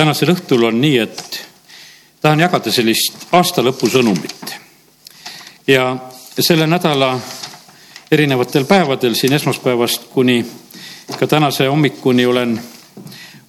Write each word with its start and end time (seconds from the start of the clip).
tänasel 0.00 0.30
õhtul 0.32 0.62
on 0.64 0.78
nii, 0.80 0.96
et 1.02 1.40
tahan 2.24 2.40
jagada 2.40 2.72
sellist 2.72 3.26
aastalõpu 3.36 3.88
sõnumit. 3.92 4.54
ja 5.66 5.96
selle 6.40 6.66
nädala 6.66 7.10
erinevatel 8.10 8.64
päevadel 8.64 9.14
siin 9.14 9.36
esmaspäevast 9.36 10.08
kuni 10.14 10.38
ka 11.18 11.26
tänase 11.26 11.66
hommikuni 11.66 12.26
olen 12.26 12.56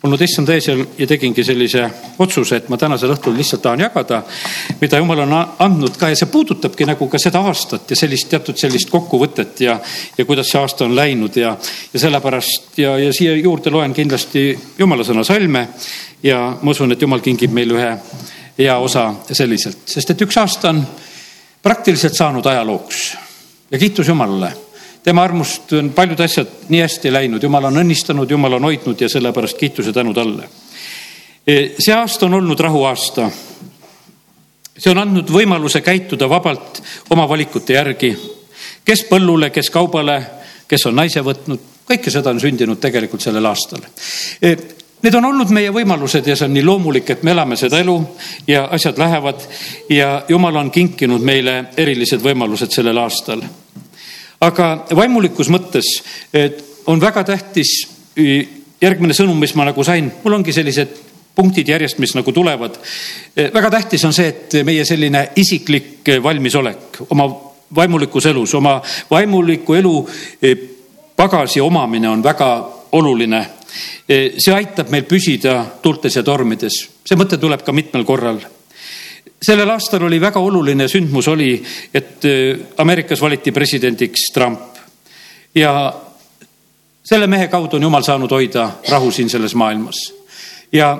olnud 0.03 0.21
issanda 0.21 0.55
ees 0.57 0.67
ja 0.71 1.07
tegingi 1.07 1.43
sellise 1.45 1.83
otsuse, 2.19 2.57
et 2.57 2.69
ma 2.73 2.77
tänasel 2.81 3.13
õhtul 3.13 3.35
lihtsalt 3.37 3.61
tahan 3.61 3.83
jagada, 3.83 4.21
mida 4.81 4.97
jumal 4.97 5.21
on 5.27 5.35
andnud 5.37 5.97
ka 5.99 6.09
ja 6.09 6.17
see 6.17 6.29
puudutabki 6.31 6.87
nagu 6.89 7.05
ka 7.09 7.21
seda 7.21 7.43
aastat 7.45 7.93
ja 7.93 7.97
sellist 7.99 8.29
teatud 8.31 8.57
sellist 8.57 8.89
kokkuvõtet 8.89 9.61
ja, 9.67 9.77
ja 10.17 10.25
kuidas 10.25 10.49
see 10.49 10.61
aasta 10.61 10.87
on 10.87 10.95
läinud 10.97 11.37
ja, 11.37 11.53
ja 11.93 12.01
sellepärast 12.01 12.81
ja, 12.81 12.95
ja 12.97 13.13
siia 13.13 13.35
juurde 13.37 13.73
loen 13.73 13.93
kindlasti 13.93 14.49
jumala 14.79 15.05
sõna 15.05 15.25
salme 15.27 15.67
ja 16.23 16.41
ma 16.61 16.73
usun, 16.73 16.95
et 16.95 17.01
jumal 17.01 17.21
kingib 17.21 17.53
meile 17.53 17.77
ühe 17.77 17.93
hea 18.57 18.77
osa 18.81 19.07
selliselt, 19.29 19.85
sest 19.85 20.15
et 20.15 20.25
üks 20.25 20.41
aasta 20.41 20.73
on 20.73 20.81
praktiliselt 21.61 22.17
saanud 22.17 22.45
ajalooks 22.49 23.05
ja 23.71 23.77
kiitus 23.77 24.09
Jumalale 24.09 24.70
tema 25.03 25.23
armust 25.23 25.73
on 25.73 25.89
paljud 25.95 26.19
asjad 26.19 26.47
nii 26.69 26.81
hästi 26.81 27.13
läinud, 27.13 27.43
jumal 27.43 27.69
on 27.69 27.79
õnnistanud, 27.81 28.29
jumal 28.29 28.57
on 28.59 28.67
hoidnud 28.69 29.01
ja 29.01 29.09
sellepärast 29.09 29.57
kiituse 29.57 29.93
tänu 29.93 30.13
talle. 30.13 30.49
E, 31.47 31.73
see 31.79 31.95
aasta 31.95 32.25
on 32.25 32.37
olnud 32.37 32.59
rahuaasta. 32.59 33.31
see 34.77 34.91
on 34.91 34.97
andnud 34.97 35.29
võimaluse 35.29 35.81
käituda 35.81 36.29
vabalt 36.29 36.81
oma 37.09 37.27
valikute 37.29 37.73
järgi, 37.73 38.15
kes 38.85 39.03
põllule, 39.09 39.49
kes 39.49 39.69
kaubale, 39.69 40.21
kes 40.67 40.85
on 40.85 40.95
naise 40.95 41.21
võtnud, 41.21 41.59
kõike 41.85 42.09
seda 42.09 42.29
on 42.29 42.39
sündinud 42.39 42.79
tegelikult 42.79 43.21
sellel 43.21 43.45
aastal. 43.45 43.81
E, 44.41 44.55
need 45.01 45.15
on 45.17 45.25
olnud 45.25 45.49
meie 45.49 45.73
võimalused 45.73 46.27
ja 46.27 46.35
see 46.35 46.45
on 46.45 46.53
nii 46.53 46.65
loomulik, 46.65 47.09
et 47.09 47.23
me 47.23 47.33
elame 47.33 47.57
seda 47.57 47.81
elu 47.81 47.97
ja 48.47 48.67
asjad 48.71 48.97
lähevad 49.01 49.41
ja 49.89 50.23
jumal 50.29 50.55
on 50.55 50.71
kinkinud 50.71 51.21
meile 51.21 51.73
erilised 51.77 52.21
võimalused 52.21 52.69
sellel 52.69 53.01
aastal 53.01 53.41
aga 54.41 54.67
vaimulikus 54.95 55.49
mõttes 55.53 55.87
on 56.89 57.01
väga 57.01 57.23
tähtis 57.23 57.71
järgmine 58.81 59.13
sõnum, 59.13 59.37
mis 59.39 59.53
ma 59.55 59.67
nagu 59.67 59.83
sain, 59.85 60.09
mul 60.23 60.39
ongi 60.39 60.53
sellised 60.55 60.97
punktid 61.35 61.69
järjest, 61.69 61.99
mis 61.99 62.15
nagu 62.17 62.31
tulevad. 62.31 62.77
väga 63.53 63.69
tähtis 63.71 64.05
on 64.05 64.13
see, 64.13 64.27
et 64.27 64.57
meie 64.65 64.85
selline 64.85 65.29
isiklik 65.35 66.09
valmisolek 66.23 67.03
oma 67.09 67.29
vaimulikus 67.75 68.25
elus, 68.25 68.53
oma 68.53 68.81
vaimuliku 69.11 69.73
elu 69.73 69.95
pagasi 71.15 71.61
omamine 71.61 72.09
on 72.09 72.23
väga 72.23 72.51
oluline. 72.91 73.45
see 74.37 74.53
aitab 74.53 74.89
meil 74.89 75.03
püsida 75.03 75.65
tuultes 75.81 76.15
ja 76.15 76.23
tormides, 76.23 76.81
see 77.05 77.15
mõte 77.15 77.37
tuleb 77.37 77.63
ka 77.63 77.71
mitmel 77.71 78.03
korral 78.03 78.41
sellel 79.41 79.69
aastal 79.69 80.03
oli 80.03 80.21
väga 80.21 80.39
oluline 80.39 80.87
sündmus 80.87 81.27
oli, 81.27 81.55
et 81.93 82.25
äh, 82.25 82.59
Ameerikas 82.77 83.21
valiti 83.21 83.51
presidendiks 83.51 84.29
Trump 84.33 84.77
ja 85.55 85.93
selle 87.03 87.27
mehe 87.27 87.47
kaudu 87.47 87.75
on 87.75 87.83
jumal 87.83 88.03
saanud 88.03 88.31
hoida 88.31 88.69
rahu 88.89 89.11
siin 89.11 89.29
selles 89.29 89.55
maailmas. 89.55 90.13
ja 90.71 90.97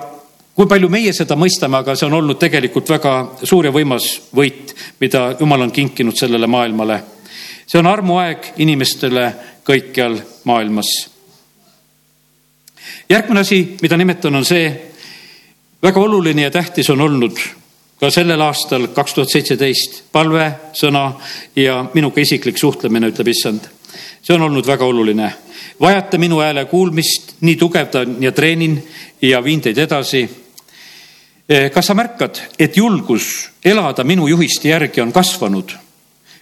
kui 0.55 0.67
palju 0.67 0.89
meie 0.89 1.13
seda 1.13 1.35
mõistame, 1.39 1.79
aga 1.79 1.95
see 1.95 2.07
on 2.09 2.17
olnud 2.19 2.39
tegelikult 2.39 2.89
väga 2.89 3.13
suur 3.43 3.65
ja 3.65 3.71
võimas 3.71 4.07
võit, 4.35 4.75
mida 4.99 5.35
jumal 5.39 5.67
on 5.67 5.71
kinkinud 5.71 6.17
sellele 6.17 6.47
maailmale. 6.47 7.01
see 7.67 7.79
on 7.79 7.87
armuaeg 7.87 8.53
inimestele 8.57 9.33
kõikjal 9.63 10.19
maailmas. 10.43 10.87
järgmine 13.09 13.39
asi, 13.39 13.77
mida 13.81 13.97
nimetan, 13.97 14.35
on 14.35 14.45
see, 14.45 14.91
väga 15.83 15.99
oluline 15.99 16.41
ja 16.41 16.51
tähtis 16.51 16.89
on 16.89 17.01
olnud 17.01 17.60
ka 18.01 18.09
sellel 18.09 18.41
aastal, 18.41 18.87
kaks 18.95 19.13
tuhat 19.13 19.29
seitseteist, 19.29 19.99
palve, 20.11 20.47
sõna 20.73 21.03
ja 21.55 21.83
minuga 21.93 22.23
isiklik 22.23 22.57
suhtlemine, 22.57 23.11
ütleb 23.13 23.29
issand. 23.29 23.67
see 24.21 24.33
on 24.33 24.41
olnud 24.41 24.65
väga 24.65 24.85
oluline. 24.85 25.33
vajate 25.81 26.17
minu 26.17 26.39
hääle 26.39 26.65
kuulmist, 26.65 27.35
nii 27.41 27.55
tugevdan 27.55 28.15
ja 28.23 28.31
treenin 28.31 28.81
ja 29.21 29.43
viin 29.43 29.61
teid 29.61 29.77
edasi. 29.77 30.29
Eh, 31.49 31.71
kas 31.71 31.85
sa 31.85 31.93
märkad, 31.93 32.41
et 32.59 32.77
julgus 32.77 33.49
elada 33.65 34.03
minu 34.03 34.27
juhiste 34.27 34.69
järgi 34.69 35.01
on 35.01 35.11
kasvanud? 35.11 35.71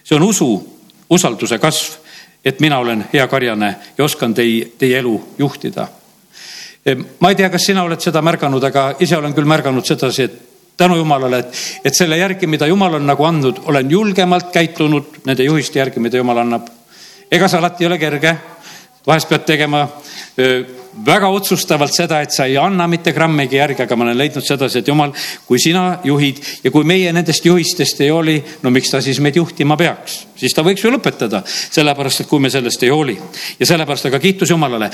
see 0.04 0.16
on 0.16 0.22
usu, 0.22 0.78
usalduse 1.10 1.58
kasv, 1.58 1.92
et 2.44 2.60
mina 2.60 2.78
olen 2.78 3.04
hea 3.12 3.26
karjane 3.28 3.74
ja 3.98 4.04
oskan 4.04 4.34
tei, 4.34 4.72
teie 4.78 4.98
elu 4.98 5.20
juhtida 5.38 5.88
eh, 6.86 6.96
ma 7.20 7.28
ei 7.28 7.34
tea, 7.34 7.50
kas 7.50 7.66
sina 7.66 7.82
oled 7.82 8.00
seda 8.00 8.22
märganud, 8.22 8.64
aga 8.64 8.94
ise 9.00 9.16
olen 9.16 9.34
küll 9.34 9.44
märganud 9.44 9.84
sedasi, 9.84 10.22
et 10.22 10.49
tänu 10.80 10.96
Jumalale, 10.96 11.42
et, 11.44 11.62
et 11.84 11.96
selle 11.96 12.16
järgi, 12.16 12.48
mida 12.48 12.68
Jumal 12.70 12.96
on 12.96 13.06
nagu 13.06 13.24
andnud, 13.28 13.64
olen 13.68 13.90
julgemalt 13.90 14.48
käitunud 14.54 15.20
nende 15.28 15.44
juhiste 15.44 15.78
järgi, 15.82 16.00
mida 16.00 16.20
Jumal 16.20 16.40
annab. 16.40 16.70
ega 17.30 17.48
see 17.48 17.60
alati 17.60 17.84
ei 17.84 17.90
ole 17.90 17.98
kerge. 17.98 18.36
vahest 19.06 19.28
pead 19.28 19.44
tegema 19.48 19.86
väga 21.06 21.28
otsustavalt 21.28 21.94
seda, 21.94 22.20
et 22.20 22.34
sa 22.34 22.44
ei 22.48 22.56
anna 22.58 22.86
mitte 22.90 23.12
grammigi 23.12 23.56
järgi, 23.56 23.84
aga 23.84 23.96
ma 23.96 24.04
olen 24.08 24.18
leidnud 24.18 24.44
sedasi, 24.44 24.80
et 24.80 24.88
Jumal, 24.88 25.12
kui 25.46 25.60
sina 25.62 26.00
juhid 26.04 26.40
ja 26.64 26.72
kui 26.74 26.84
meie 26.84 27.12
nendest 27.12 27.46
juhistest 27.46 28.00
ei 28.00 28.10
hooli, 28.10 28.36
no 28.62 28.72
miks 28.74 28.90
ta 28.90 29.00
siis 29.04 29.20
meid 29.20 29.36
juhtima 29.36 29.76
peaks, 29.80 30.20
siis 30.36 30.54
ta 30.56 30.64
võiks 30.66 30.84
ju 30.84 30.92
lõpetada, 30.92 31.42
sellepärast 31.46 32.24
et 32.24 32.30
kui 32.30 32.42
me 32.42 32.50
sellest 32.50 32.82
ei 32.82 32.92
hooli 32.92 33.16
ja 33.60 33.68
sellepärast, 33.68 34.10
aga 34.10 34.18
kiitus 34.22 34.50
Jumalale. 34.50 34.90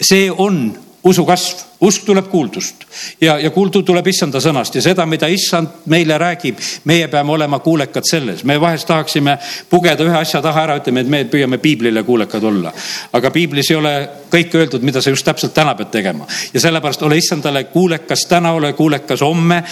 see 0.00 0.30
on 0.30 0.66
usu 1.04 1.24
kasv, 1.28 1.58
usk 1.84 2.04
tuleb 2.06 2.28
kuuldust 2.32 2.84
ja, 3.20 3.36
ja 3.38 3.50
kuuldu 3.52 3.82
tuleb 3.84 4.06
issanda 4.08 4.40
sõnast 4.40 4.78
ja 4.78 4.82
seda, 4.84 5.04
mida 5.06 5.28
issand 5.28 5.84
meile 5.92 6.16
räägib, 6.20 6.60
meie 6.88 7.08
peame 7.12 7.34
olema 7.34 7.58
kuulekad 7.64 8.06
selles. 8.08 8.44
me 8.44 8.56
vahest 8.60 8.88
tahaksime 8.88 9.36
pugeda 9.70 10.04
ühe 10.04 10.16
asja 10.16 10.40
taha 10.42 10.62
ära, 10.64 10.78
ütleme, 10.80 11.04
et 11.04 11.12
me 11.12 11.22
püüame 11.28 11.58
piiblile 11.60 12.02
kuulekad 12.02 12.44
olla. 12.44 12.72
aga 13.12 13.30
piiblis 13.30 13.70
ei 13.70 13.76
ole 13.76 13.94
kõike 14.32 14.62
öeldud, 14.62 14.82
mida 14.82 15.02
sa 15.02 15.12
just 15.12 15.28
täpselt 15.28 15.54
täna 15.54 15.74
pead 15.74 15.92
tegema 15.92 16.26
ja 16.54 16.60
sellepärast 16.60 17.04
ole 17.04 17.20
issandale 17.20 17.64
kuulekas 17.64 18.24
täna, 18.28 18.54
ole 18.56 18.72
kuulekas 18.72 19.20
homme 19.20 19.62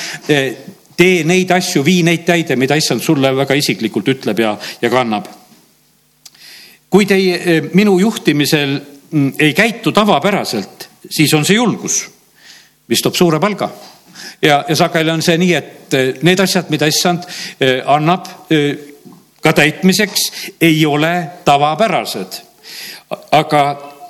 tee 0.97 1.25
neid 1.25 1.51
asju, 1.51 1.85
vii 1.85 2.03
neid 2.07 2.29
täide, 2.29 2.57
mida 2.61 2.77
issand 2.77 3.01
sulle 3.01 3.33
väga 3.37 3.57
isiklikult 3.57 4.13
ütleb 4.13 4.45
ja, 4.45 4.57
ja 4.83 4.91
kannab. 4.91 5.33
kui 6.91 7.07
teie 7.09 7.61
minu 7.73 7.99
juhtimisel 7.99 8.81
mm, 9.11 9.33
ei 9.39 9.55
käitu 9.57 9.93
tavapäraselt 9.97 10.92
siis 11.11 11.35
on 11.35 11.45
see 11.45 11.57
julgus, 11.57 12.03
mis 12.89 13.03
toob 13.03 13.15
suure 13.15 13.41
palga. 13.41 13.71
ja, 14.43 14.65
ja 14.69 14.77
sageli 14.77 15.11
on 15.11 15.23
see 15.23 15.39
nii, 15.39 15.55
et 15.55 15.95
eh, 15.95 16.15
need 16.23 16.41
asjad, 16.41 16.71
mida 16.71 16.87
issand 16.87 17.27
eh, 17.61 17.81
annab 17.87 18.27
eh, 18.51 18.77
ka 19.43 19.53
täitmiseks, 19.53 20.33
ei 20.61 20.87
ole 20.87 21.15
tavapärased. 21.45 22.41
aga 23.31 23.63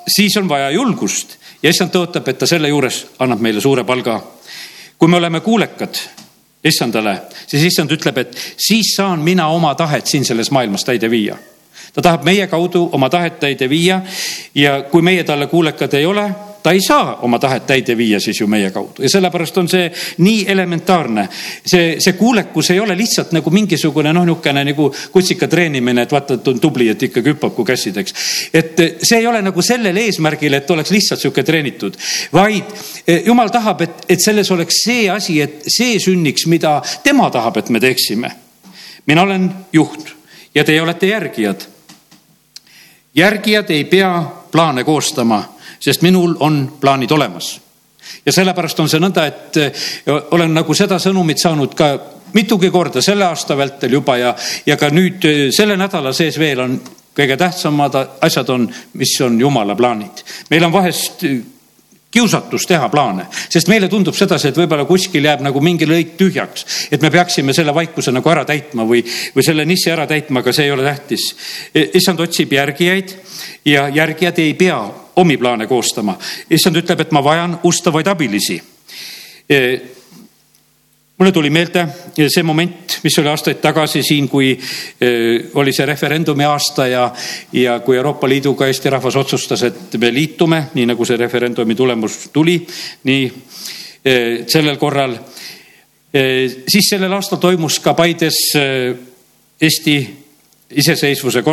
siis 0.07 0.37
on 0.37 0.49
vaja 0.49 0.71
julgust 0.71 1.37
ja 1.63 1.69
issand 1.69 1.93
tõotab, 1.93 2.27
et 2.29 2.37
ta 2.37 2.47
selle 2.47 2.69
juures 2.69 3.05
annab 3.19 3.39
meile 3.39 3.61
suure 3.61 3.83
palga. 3.83 4.21
kui 4.97 5.07
me 5.07 5.17
oleme 5.17 5.39
kuulekad 5.39 5.97
issandale, 6.63 7.21
siis 7.47 7.63
issand 7.63 7.91
ütleb, 7.91 8.17
et 8.17 8.37
siis 8.57 8.95
saan 8.95 9.19
mina 9.19 9.47
oma 9.47 9.75
tahet 9.75 10.07
siin 10.07 10.25
selles 10.25 10.51
maailmas 10.51 10.83
täide 10.83 11.09
viia 11.09 11.37
ta 11.93 12.01
tahab 12.01 12.23
meie 12.25 12.47
kaudu 12.47 12.89
oma 12.91 13.09
tahet 13.09 13.39
täide 13.39 13.69
viia 13.69 14.01
ja 14.55 14.81
kui 14.91 15.01
meie 15.01 15.23
talle 15.23 15.47
kuulekad 15.47 15.93
ei 15.93 16.05
ole, 16.05 16.25
ta 16.63 16.71
ei 16.71 16.81
saa 16.81 17.15
oma 17.21 17.39
tahet 17.39 17.65
täide 17.67 17.97
viia 17.97 18.19
siis 18.19 18.39
ju 18.41 18.47
meie 18.47 18.71
kaudu 18.71 19.03
ja 19.03 19.09
sellepärast 19.09 19.57
on 19.57 19.67
see 19.69 19.91
nii 20.17 20.45
elementaarne. 20.47 21.27
see, 21.65 21.95
see 21.99 22.13
kuulekus 22.13 22.71
ei 22.71 22.79
ole 22.79 22.97
lihtsalt 22.97 23.31
nagu 23.35 23.49
mingisugune 23.49 24.13
noh, 24.13 24.25
niisugune 24.25 24.63
nagu 24.63 24.89
kutsika 25.11 25.47
treenimine, 25.47 26.01
et 26.01 26.11
vaata, 26.11 26.39
et 26.39 26.47
on 26.47 26.59
tubli, 26.59 26.87
et 26.89 27.03
ikkagi 27.09 27.33
hüppab 27.33 27.55
kui 27.55 27.65
kässid, 27.67 27.97
eks. 27.97 28.15
et 28.53 28.81
see 29.03 29.19
ei 29.19 29.27
ole 29.27 29.41
nagu 29.41 29.61
sellel 29.61 29.97
eesmärgil, 29.97 30.53
et 30.53 30.71
oleks 30.71 30.91
lihtsalt 30.91 31.21
sihuke 31.21 31.43
treenitud, 31.43 31.97
vaid 32.33 32.71
eh, 33.07 33.23
jumal 33.25 33.51
tahab, 33.51 33.81
et, 33.81 34.05
et 34.09 34.23
selles 34.23 34.51
oleks 34.51 34.83
see 34.85 35.09
asi, 35.11 35.41
et 35.41 35.67
see 35.67 35.99
sünniks, 35.99 36.47
mida 36.47 36.79
tema 37.03 37.29
tahab, 37.31 37.59
et 37.59 37.69
me 37.69 37.83
teeksime. 37.83 38.31
mina 39.05 39.21
olen 39.21 39.49
juht 39.73 40.15
ja 40.55 40.63
teie 40.63 40.81
olete 40.81 41.07
järgijad 41.07 41.67
järgijad 43.15 43.69
ei 43.69 43.83
pea 43.85 44.23
plaane 44.51 44.83
koostama 44.83 45.52
sest 45.83 46.01
minul 46.01 46.35
on 46.39 46.63
plaanid 46.81 47.11
olemas. 47.11 47.59
ja 48.25 48.31
sellepärast 48.31 48.79
on 48.79 48.89
see 48.91 48.99
nõnda, 48.99 49.27
et 49.27 49.57
eh, 49.57 49.85
olen 50.31 50.53
nagu 50.53 50.73
seda 50.75 50.99
sõnumit 50.99 51.39
saanud 51.39 51.75
ka 51.75 51.93
mitugi 52.33 52.69
korda 52.71 53.01
selle 53.01 53.25
aasta 53.25 53.57
vältel 53.57 53.99
juba 53.99 54.17
ja, 54.17 54.35
ja 54.65 54.77
ka 54.77 54.89
nüüd 54.91 55.25
eh, 55.27 55.47
selle 55.55 55.77
nädala 55.79 56.13
sees 56.13 56.39
veel 56.39 56.63
on 56.63 56.77
kõige 57.13 57.37
tähtsamad 57.37 57.95
asjad 58.25 58.49
on, 58.49 58.67
mis 58.99 59.15
on 59.21 59.39
jumala 59.39 59.75
plaanid. 59.75 60.23
meil 60.49 60.63
on 60.65 60.73
vahest 60.73 61.25
kiusatus 62.13 62.67
teha 62.69 62.89
plaane, 62.93 63.25
sest 63.49 63.69
meile 63.71 63.87
tundub 63.89 64.13
sedasi, 64.13 64.51
et 64.51 64.57
võib-olla 64.57 64.85
kuskil 64.85 65.25
jääb 65.25 65.41
nagu 65.41 65.61
mingi 65.65 65.87
lõik 65.89 66.13
tühjaks, 66.19 66.65
et 66.93 67.01
me 67.01 67.09
peaksime 67.09 67.55
selle 67.57 67.73
vaikuse 67.73 68.13
nagu 68.13 68.29
ära 68.29 68.43
täitma 68.45 68.85
või, 68.85 69.01
või 69.33 69.45
selle 69.45 69.65
nissi 69.65 69.89
ära 69.89 70.05
täitma, 70.09 70.43
aga 70.43 70.53
see 70.53 70.67
ei 70.67 70.75
ole 70.75 70.85
tähtis. 70.85 71.31
Issand 71.73 72.21
otsib 72.21 72.53
järgijaid 72.53 73.15
ja 73.65 73.87
järgijad 73.89 74.43
ei 74.43 74.53
pea 74.59 74.77
omi 75.15 75.37
plaane 75.37 75.67
koostama. 75.67 76.17
issand 76.49 76.75
ütleb, 76.75 76.99
et 76.99 77.11
ma 77.11 77.23
vajan 77.23 77.59
ustavaid 77.63 78.07
abilisi 78.07 78.61
mulle 81.17 81.31
tuli 81.31 81.49
meelde 81.49 81.87
see 82.27 82.43
moment, 82.43 82.97
mis 83.03 83.17
oli 83.19 83.29
aastaid 83.29 83.59
tagasi 83.61 84.01
siin, 84.03 84.27
kui 84.29 84.49
eh, 84.51 85.51
oli 85.53 85.73
see 85.73 85.85
referendumi 85.85 86.43
aasta 86.43 86.87
ja, 86.87 87.03
ja 87.53 87.77
kui 87.85 87.97
Euroopa 87.97 88.27
Liiduga 88.29 88.67
Eesti 88.67 88.89
rahvas 88.89 89.15
otsustas, 89.15 89.63
et 89.63 89.97
me 90.01 90.11
liitume, 90.13 90.63
nii 90.73 90.87
nagu 90.89 91.05
see 91.05 91.17
referendumi 91.17 91.75
tulemus 91.75 92.17
tuli, 92.33 92.57
nii 93.03 93.31
sellel 94.03 94.75
korral. 94.75 95.13
Siis 96.11 96.89
sellel 96.89 97.13
aastal 97.15 97.39
toimus 97.39 97.77
ka 97.79 97.93
Paides 97.95 98.39
Eesti 99.63 99.95
iseseisvuse 100.79 101.43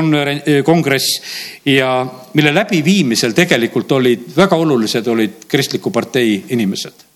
kongress 0.64 1.20
ja 1.67 1.93
mille 2.34 2.55
läbiviimisel 2.55 3.32
tegelikult 3.37 3.93
olid 3.93 4.26
väga 4.37 4.56
olulised, 4.56 5.06
olid 5.06 5.46
kristliku 5.49 5.90
partei 5.90 6.44
inimesed 6.49 7.10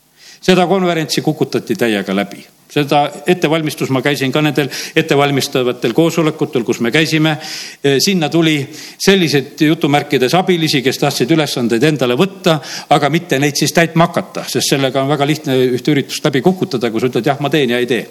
seda 0.44 0.66
konverentsi 0.68 1.24
kukutati 1.24 1.76
täiega 1.78 2.16
läbi 2.16 2.44
seda 2.74 3.04
ettevalmistus, 3.26 3.90
ma 3.94 4.02
käisin 4.02 4.32
ka 4.32 4.42
nendel 4.42 4.68
ettevalmistavatel 4.96 5.92
koosolekutel, 5.94 6.64
kus 6.66 6.80
me 6.82 6.90
käisime. 6.94 7.36
E, 7.84 7.96
sinna 8.02 8.28
tuli 8.32 8.56
selliseid 8.98 9.62
jutumärkides 9.68 10.34
abilisi, 10.34 10.82
kes 10.82 10.98
tahtsid 11.02 11.30
ülesandeid 11.36 11.86
endale 11.86 12.16
võtta, 12.18 12.58
aga 12.96 13.10
mitte 13.14 13.38
neid 13.38 13.58
siis 13.60 13.74
täitma 13.76 14.08
hakata, 14.08 14.46
sest 14.50 14.74
sellega 14.74 15.04
on 15.04 15.12
väga 15.12 15.28
lihtne 15.28 15.58
ühte 15.76 15.94
üritust 15.94 16.26
läbi 16.26 16.42
kukutada, 16.42 16.90
kui 16.90 17.02
sa 17.02 17.12
ütled 17.12 17.30
jah, 17.30 17.40
ma 17.44 17.52
teen 17.52 17.76
ja 17.76 17.82
ei 17.82 17.90
tee. 17.90 18.08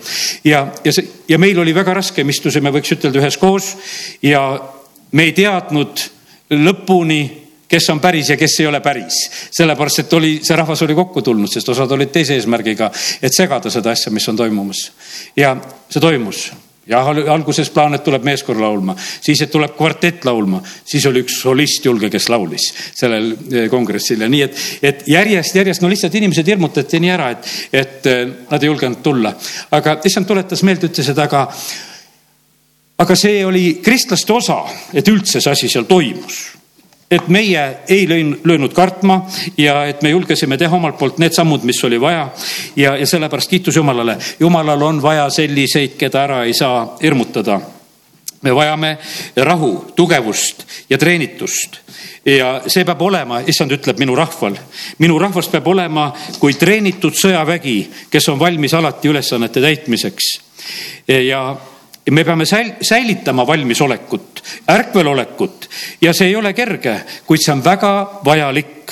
ja, 0.47 0.65
ja 0.85 0.95
see 0.95 1.11
ja 1.27 1.39
meil 1.41 1.59
oli 1.59 1.75
väga 1.75 1.97
raske, 1.99 2.23
me 2.23 2.31
istusime, 2.31 2.71
võiks 2.71 2.95
ütelda 2.95 3.19
üheskoos 3.19 3.73
ja 4.23 4.43
me 5.11 5.27
ei 5.27 5.35
teadnud 5.35 6.07
lõpuni 6.53 7.42
kes 7.73 7.89
on 7.89 8.01
päris 8.01 8.29
ja 8.29 8.37
kes 8.37 8.59
ei 8.59 8.67
ole 8.69 8.81
päris. 8.85 9.23
sellepärast, 9.51 10.03
et 10.03 10.13
oli, 10.13 10.33
see 10.45 10.57
rahvas 10.57 10.81
oli 10.85 10.97
kokku 10.97 11.21
tulnud, 11.25 11.49
sest 11.49 11.69
osad 11.73 11.91
olid 11.91 12.11
teise 12.13 12.37
eesmärgiga, 12.37 12.91
et 13.21 13.33
segada 13.33 13.71
seda 13.73 13.93
asja, 13.93 14.13
mis 14.13 14.27
on 14.29 14.37
toimumas. 14.37 14.91
ja 15.37 15.55
see 15.89 16.01
toimus 16.01 16.51
ja 16.87 16.99
alguses 17.31 17.69
plaan, 17.71 17.95
et 17.95 18.03
tuleb 18.03 18.25
meeskoor 18.27 18.59
laulma, 18.59 18.95
siis, 18.99 19.41
et 19.41 19.51
tuleb 19.51 19.71
kvartett 19.77 20.25
laulma, 20.27 20.59
siis 20.85 21.05
oli 21.07 21.21
üks 21.23 21.37
solist 21.45 21.85
julge, 21.85 22.09
kes 22.11 22.27
laulis 22.29 22.65
sellel 22.91 23.29
eh, 23.31 23.69
kongressil 23.71 24.25
ja 24.25 24.27
nii, 24.29 24.41
et, 24.43 24.63
et 24.83 25.05
järjest, 25.07 25.55
järjest 25.55 25.83
no 25.83 25.91
lihtsalt 25.91 26.17
inimesed 26.19 26.51
hirmutati 26.51 26.99
nii 26.99 27.13
ära, 27.13 27.29
et, 27.37 27.53
et 27.71 28.09
eh, 28.11 28.25
nad 28.49 28.59
ei 28.59 28.71
julgenud 28.71 28.99
tulla. 29.05 29.31
aga 29.71 30.01
issand 30.03 30.27
tuletas 30.27 30.63
meelde, 30.67 30.91
ütles, 30.91 31.13
et 31.13 31.23
aga, 31.23 31.45
aga 33.05 33.17
see 33.19 33.45
oli 33.47 33.79
kristlaste 33.83 34.35
osa, 34.35 34.59
et 34.93 35.07
üldse 35.07 35.39
see 35.39 35.55
asi 35.55 35.71
seal 35.71 35.87
toimus 35.87 36.43
et 37.13 37.27
meie 37.27 37.63
ei 37.87 38.07
löönud 38.43 38.73
kartma 38.73 39.21
ja 39.57 39.85
et 39.85 40.01
me 40.01 40.09
julgesime 40.09 40.57
teha 40.57 40.75
omalt 40.75 40.97
poolt 40.97 41.19
need 41.21 41.35
sammud, 41.35 41.63
mis 41.63 41.83
oli 41.83 42.01
vaja. 42.01 42.29
ja, 42.75 42.95
ja 42.97 43.07
sellepärast 43.07 43.49
kiitus 43.49 43.75
Jumalale. 43.75 44.17
Jumalal 44.39 44.81
on 44.81 45.01
vaja 45.01 45.29
selliseid, 45.29 45.97
keda 45.97 46.23
ära 46.23 46.43
ei 46.43 46.53
saa 46.53 46.97
hirmutada. 47.03 47.61
me 48.41 48.55
vajame 48.55 48.97
rahu, 49.35 49.93
tugevust 49.95 50.65
ja 50.89 50.97
treenitust 50.97 51.79
ja 52.25 52.61
see 52.67 52.85
peab 52.87 53.01
olema, 53.01 53.41
issand 53.47 53.71
ütleb 53.75 53.99
minu 53.99 54.15
rahval, 54.15 54.55
minu 54.99 55.19
rahvas 55.19 55.47
peab 55.51 55.67
olema 55.67 56.09
kui 56.39 56.55
treenitud 56.59 57.15
sõjavägi, 57.19 57.77
kes 58.11 58.29
on 58.31 58.39
valmis 58.39 58.73
alati 58.73 59.11
ülesannete 59.11 59.61
täitmiseks. 59.61 60.33
ja 61.07 61.55
me 62.11 62.23
peame 62.23 62.45
säil-, 62.45 62.75
säilitama 62.81 63.47
valmisolekut, 63.47 64.43
ärkvelolekut 64.71 65.69
ja 66.01 66.13
see 66.13 66.27
ei 66.27 66.35
ole 66.35 66.53
kerge, 66.53 66.97
kuid 67.25 67.43
see 67.43 67.53
on 67.53 67.63
väga 67.63 67.93
vajalik. 68.25 68.91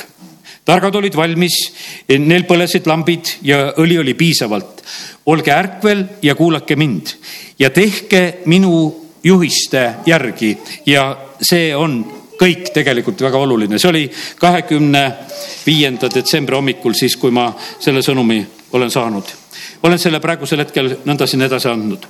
targad 0.65 0.95
olid 0.95 1.15
valmis, 1.17 1.55
neil 2.07 2.45
põlesid 2.47 2.85
lambid 2.87 3.33
ja 3.41 3.73
õli 3.77 3.99
oli 3.99 4.13
piisavalt. 4.13 4.83
olge 5.25 5.51
ärkvel 5.51 6.05
ja 6.21 6.35
kuulake 6.35 6.75
mind 6.75 7.07
ja 7.59 7.69
tehke 7.69 8.41
minu 8.45 8.95
juhiste 9.23 9.93
järgi 10.05 10.57
ja 10.85 11.17
see 11.41 11.75
on 11.75 12.05
kõik 12.41 12.71
tegelikult 12.73 13.21
väga 13.21 13.37
oluline, 13.37 13.77
see 13.77 13.89
oli 13.89 14.11
kahekümne 14.39 15.03
viienda 15.65 16.09
detsembri 16.09 16.55
hommikul, 16.55 16.93
siis 16.97 17.15
kui 17.17 17.31
ma 17.31 17.51
selle 17.79 18.01
sõnumi 18.01 18.41
olen 18.71 18.91
saanud. 18.91 19.25
olen 19.83 19.99
selle 19.99 20.19
praegusel 20.19 20.59
hetkel 20.59 20.95
nõnda 21.05 21.27
siin 21.27 21.41
edasi 21.41 21.67
andnud 21.67 22.07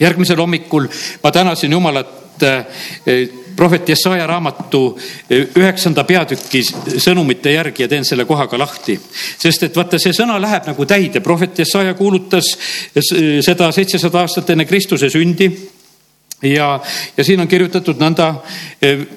järgmisel 0.00 0.36
hommikul 0.36 0.88
ma 1.22 1.32
tänasin 1.32 1.72
Jumalat 1.72 2.42
eh, 2.42 3.28
prohvet 3.56 3.88
Jesaja 3.88 4.26
raamatu 4.26 4.98
eh, 5.30 5.46
üheksanda 5.56 6.04
peatüki 6.04 6.62
sõnumite 6.98 7.54
järgi 7.54 7.84
ja 7.84 7.88
teen 7.88 8.04
selle 8.04 8.24
koha 8.24 8.46
ka 8.50 8.58
lahti. 8.58 8.98
sest 9.38 9.62
et 9.62 9.76
vaata, 9.76 9.98
see 9.98 10.12
sõna 10.16 10.40
läheb 10.42 10.66
nagu 10.66 10.86
täide, 10.86 11.20
prohvet 11.20 11.58
Jesaja 11.58 11.94
kuulutas 11.94 12.50
eh, 12.94 13.40
seda 13.42 13.70
seitsesada 13.72 14.24
aastat 14.24 14.50
enne 14.50 14.64
Kristuse 14.66 15.10
sündi. 15.10 15.50
Ja, 16.44 16.80
ja 17.16 17.24
siin 17.24 17.40
on 17.40 17.48
kirjutatud 17.48 17.96
nõnda 17.96 18.26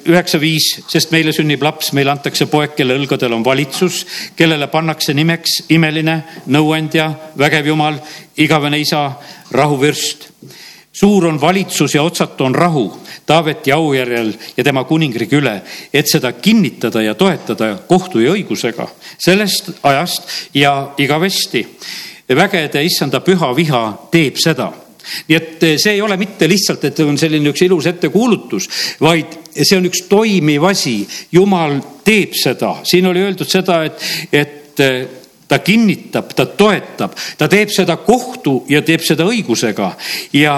üheksa 0.07 0.39
viis, 0.39 0.69
sest 0.87 1.11
meile 1.11 1.33
sünnib 1.35 1.63
laps, 1.65 1.89
meile 1.97 2.13
antakse 2.13 2.45
poeg, 2.47 2.71
kelle 2.77 2.95
õlgadel 2.95 3.33
on 3.35 3.43
valitsus, 3.43 3.97
kellele 4.37 4.69
pannakse 4.71 5.11
nimeks 5.17 5.57
imeline, 5.75 6.21
nõuandja, 6.55 7.09
vägev 7.35 7.67
jumal, 7.73 7.99
igavene 8.45 8.79
isa, 8.79 9.01
rahuvürst 9.51 10.29
suur 10.99 11.25
on 11.25 11.41
valitsus 11.41 11.95
ja 11.95 12.03
otsatu 12.03 12.43
on 12.43 12.55
rahu 12.55 12.87
Taaveti 13.25 13.71
aujärjel 13.71 14.33
ja 14.57 14.63
tema 14.63 14.83
kuningriigi 14.87 15.35
üle, 15.35 15.61
et 15.93 16.07
seda 16.07 16.31
kinnitada 16.31 17.01
ja 17.03 17.15
toetada 17.15 17.73
kohtu 17.87 18.21
ja 18.23 18.31
õigusega 18.31 18.87
sellest 19.19 19.71
ajast 19.83 20.29
ja 20.53 20.93
igavesti. 20.97 21.67
vägede 22.35 22.83
issanda 22.83 23.19
püha 23.19 23.55
viha 23.55 24.07
teeb 24.11 24.35
seda 24.35 24.71
nii 25.27 25.35
et 25.37 25.65
see 25.79 25.93
ei 25.95 26.01
ole 26.01 26.17
mitte 26.17 26.47
lihtsalt, 26.49 26.83
et 26.83 26.99
on 26.99 27.17
selline 27.17 27.51
üks 27.53 27.63
ilus 27.63 27.85
ettekuulutus, 27.87 28.67
vaid 28.99 29.37
see 29.55 29.77
on 29.77 29.85
üks 29.87 30.03
toimiv 30.09 30.63
asi. 30.67 31.07
jumal 31.31 31.79
teeb 32.03 32.35
seda, 32.35 32.77
siin 32.83 33.07
oli 33.07 33.23
öeldud 33.23 33.47
seda, 33.47 33.83
et, 33.85 34.03
et 34.31 34.83
ta 35.47 35.59
kinnitab, 35.59 36.33
ta 36.35 36.45
toetab, 36.45 37.13
ta 37.37 37.47
teeb 37.47 37.71
seda 37.73 37.97
kohtu 37.97 38.63
ja 38.69 38.81
teeb 38.85 39.03
seda 39.05 39.27
õigusega 39.27 39.91
ja, 40.35 40.55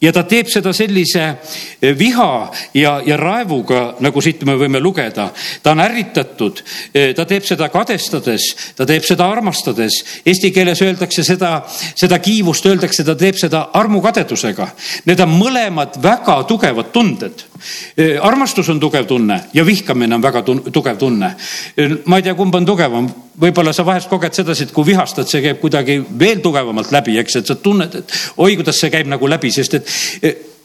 ja 0.00 0.12
ta 0.14 0.22
teeb 0.28 0.50
seda 0.50 0.72
sellise 0.76 1.24
eh, 1.26 1.94
viha 1.98 2.30
ja, 2.76 2.98
ja 3.06 3.18
raevuga, 3.18 3.82
nagu 4.04 4.22
siit 4.22 4.44
me 4.46 4.54
võime 4.58 4.80
lugeda. 4.82 5.28
ta 5.62 5.74
on 5.74 5.82
ärritatud, 5.82 6.62
eh, 6.92 7.12
ta 7.14 7.26
teeb 7.28 7.46
seda 7.46 7.70
kadestades, 7.72 8.48
ta 8.76 8.86
teeb 8.86 9.06
seda 9.06 9.28
armastades. 9.30 10.00
Eesti 10.26 10.52
keeles 10.54 10.82
öeldakse 10.82 11.24
seda, 11.26 11.62
seda 11.94 12.18
kiivust 12.22 12.66
öeldakse, 12.66 13.04
ta 13.04 13.16
teeb 13.18 13.38
seda 13.38 13.68
armukadedusega. 13.78 14.70
Need 15.06 15.26
on 15.26 15.34
mõlemad 15.38 15.98
väga 16.02 16.42
tugevad 16.48 16.92
tunded. 16.94 17.47
Armastus 18.22 18.68
on 18.68 18.80
tugev 18.80 19.06
tunne 19.06 19.40
ja 19.54 19.66
vihkamine 19.66 20.14
on 20.14 20.22
väga 20.22 20.42
tugev 20.42 20.98
tunne. 20.98 21.34
ma 22.04 22.16
ei 22.16 22.22
tea, 22.22 22.34
kumb 22.34 22.54
on 22.54 22.66
tugevam 22.66 23.08
võib-olla 23.40 23.72
sa 23.72 23.86
vahest 23.86 24.08
koged 24.10 24.34
sedasi, 24.34 24.66
et 24.66 24.72
kui 24.74 24.86
vihastad, 24.86 25.28
see 25.30 25.42
käib 25.42 25.60
kuidagi 25.62 26.00
veel 26.18 26.40
tugevamalt 26.42 26.90
läbi, 26.92 27.18
eks, 27.20 27.36
et 27.40 27.46
sa 27.46 27.54
tunned, 27.54 27.94
et 27.94 28.16
oi, 28.36 28.56
kuidas 28.58 28.80
see 28.80 28.90
käib 28.90 29.06
nagu 29.10 29.30
läbi, 29.30 29.52
sest 29.54 29.78
et 29.78 29.94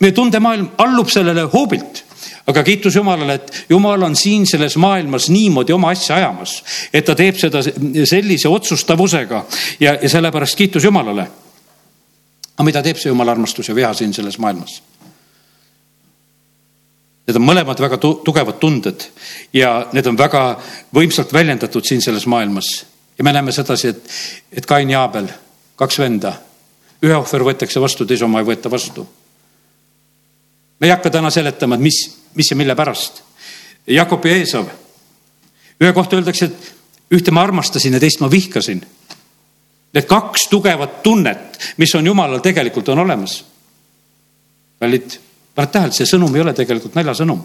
meie 0.01 0.15
tundemaailm 0.15 0.73
allub 0.81 1.11
sellele 1.13 1.45
hoobilt 1.53 2.03
aga 2.47 2.63
kiitus 2.63 2.95
Jumalale, 2.95 3.33
et 3.33 3.65
Jumal 3.69 4.03
on 4.03 4.15
siin 4.15 4.45
selles 4.47 4.75
maailmas 4.77 5.29
niimoodi 5.31 5.73
oma 5.73 5.93
asja 5.93 6.17
ajamas, 6.17 6.57
et 6.93 7.05
ta 7.05 7.15
teeb 7.15 7.39
seda 7.39 7.61
sellise 7.63 8.51
otsustavusega 8.51 9.45
ja, 9.79 9.95
ja 10.01 10.09
sellepärast 10.09 10.59
kiitus 10.59 10.83
Jumalale. 10.83 11.27
aga 12.53 12.65
mida 12.67 12.83
teeb 12.83 12.99
see 12.99 13.09
Jumala 13.09 13.31
armastus 13.31 13.69
ja 13.69 13.75
viha 13.75 13.93
siin 13.93 14.13
selles 14.13 14.37
maailmas? 14.39 14.81
Need 17.23 17.39
on 17.39 17.45
mõlemad 17.47 17.79
väga 17.79 17.97
tugevad 18.03 18.57
tunded 18.59 19.05
ja 19.55 19.87
need 19.95 20.07
on 20.11 20.17
väga 20.19 20.41
võimsalt 20.95 21.31
väljendatud 21.33 21.85
siin 21.87 22.01
selles 22.03 22.25
maailmas. 22.27 22.85
ja 23.17 23.23
me 23.23 23.33
näeme 23.33 23.51
sedasi, 23.51 23.87
et, 23.87 24.09
et 24.51 24.65
Kain 24.65 24.89
ja 24.89 25.01
Aabel, 25.01 25.29
kaks 25.75 25.99
venda, 25.99 26.33
ühe 27.03 27.15
ohver 27.15 27.45
võetakse 27.47 27.79
vastu, 27.79 28.05
teise 28.05 28.25
oma 28.25 28.41
ei 28.41 28.47
võeta 28.47 28.71
vastu. 28.71 29.07
me 30.79 30.87
ei 30.87 30.91
hakka 30.91 31.09
täna 31.09 31.29
seletama, 31.29 31.75
et 31.75 31.81
mis, 31.81 32.01
mis 32.35 32.51
ja 32.51 32.57
mille 32.59 32.75
pärast. 32.75 33.23
Jakob 33.87 34.25
ja 34.25 34.35
Eesav. 34.35 34.67
ühe 35.81 35.93
kohta 35.93 36.15
öeldakse, 36.15 36.45
et 36.45 36.73
ühte 37.15 37.31
ma 37.31 37.43
armastasin 37.43 37.93
ja 37.93 37.99
teist 37.99 38.19
ma 38.19 38.31
vihkasin. 38.31 38.83
Need 39.93 40.07
kaks 40.09 40.47
tugevat 40.49 41.03
tunnet, 41.03 41.59
mis 41.77 41.95
on 41.95 42.05
Jumalal 42.05 42.39
tegelikult 42.39 42.89
on 42.89 42.99
olemas. 42.99 43.45
kallid 44.79 45.22
paned 45.55 45.73
tähele, 45.73 45.93
see 45.93 46.09
sõnum 46.09 46.33
ei 46.35 46.41
ole 46.41 46.53
tegelikult 46.57 46.95
naljasõnum. 46.97 47.41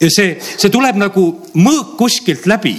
ja 0.00 0.10
see, 0.10 0.34
see 0.40 0.70
tuleb 0.70 0.98
nagu 1.00 1.24
mõõk 1.54 1.96
kuskilt 1.98 2.46
läbi. 2.46 2.76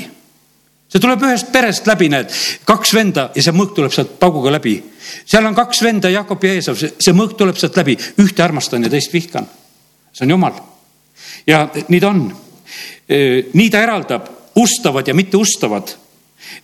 see 0.90 1.02
tuleb 1.02 1.24
ühest 1.28 1.52
perest 1.52 1.88
läbi, 1.88 2.10
need 2.10 2.32
kaks 2.66 2.94
venda 2.94 3.30
ja 3.36 3.44
see 3.44 3.56
mõõk 3.56 3.76
tuleb 3.76 3.92
sealt 3.92 4.16
pauguga 4.20 4.52
läbi. 4.52 4.78
seal 5.26 5.46
on 5.46 5.56
kaks 5.56 5.82
venda, 5.84 6.10
Jakob 6.10 6.44
ja 6.44 6.54
Eesav, 6.54 6.80
see, 6.80 7.14
mõõk 7.14 7.36
tuleb 7.38 7.60
sealt 7.60 7.78
läbi, 7.78 7.98
ühte 8.24 8.44
armastan 8.44 8.84
ja 8.84 8.90
teist 8.90 9.14
vihkan. 9.14 9.48
see 10.14 10.26
on 10.26 10.38
jumal. 10.38 10.64
ja 11.48 11.68
nii 11.88 12.00
ta 12.00 12.10
on. 12.10 12.26
nii 13.54 13.70
ta 13.70 13.84
eraldab 13.84 14.32
ustavad 14.56 15.08
ja 15.08 15.14
mitte 15.14 15.38
ustavad 15.38 15.92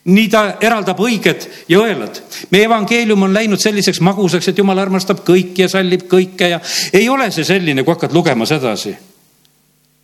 nii 0.06 0.28
ta 0.32 0.44
eraldab 0.62 1.00
õiged 1.00 1.48
ja 1.70 1.80
õelad. 1.82 2.22
meie 2.52 2.66
evangeelium 2.66 3.24
on 3.24 3.34
läinud 3.34 3.62
selliseks 3.62 4.02
magusaks, 4.02 4.48
et 4.48 4.58
jumal 4.58 4.80
armastab 4.80 5.24
kõiki 5.28 5.66
ja 5.66 5.70
sallib 5.70 6.08
kõike 6.10 6.50
ja 6.50 6.60
ei 6.94 7.10
ole 7.10 7.32
see 7.32 7.46
selline, 7.48 7.84
kui 7.84 7.94
hakkad 7.94 8.14
lugema 8.14 8.46
sedasi. 8.46 8.96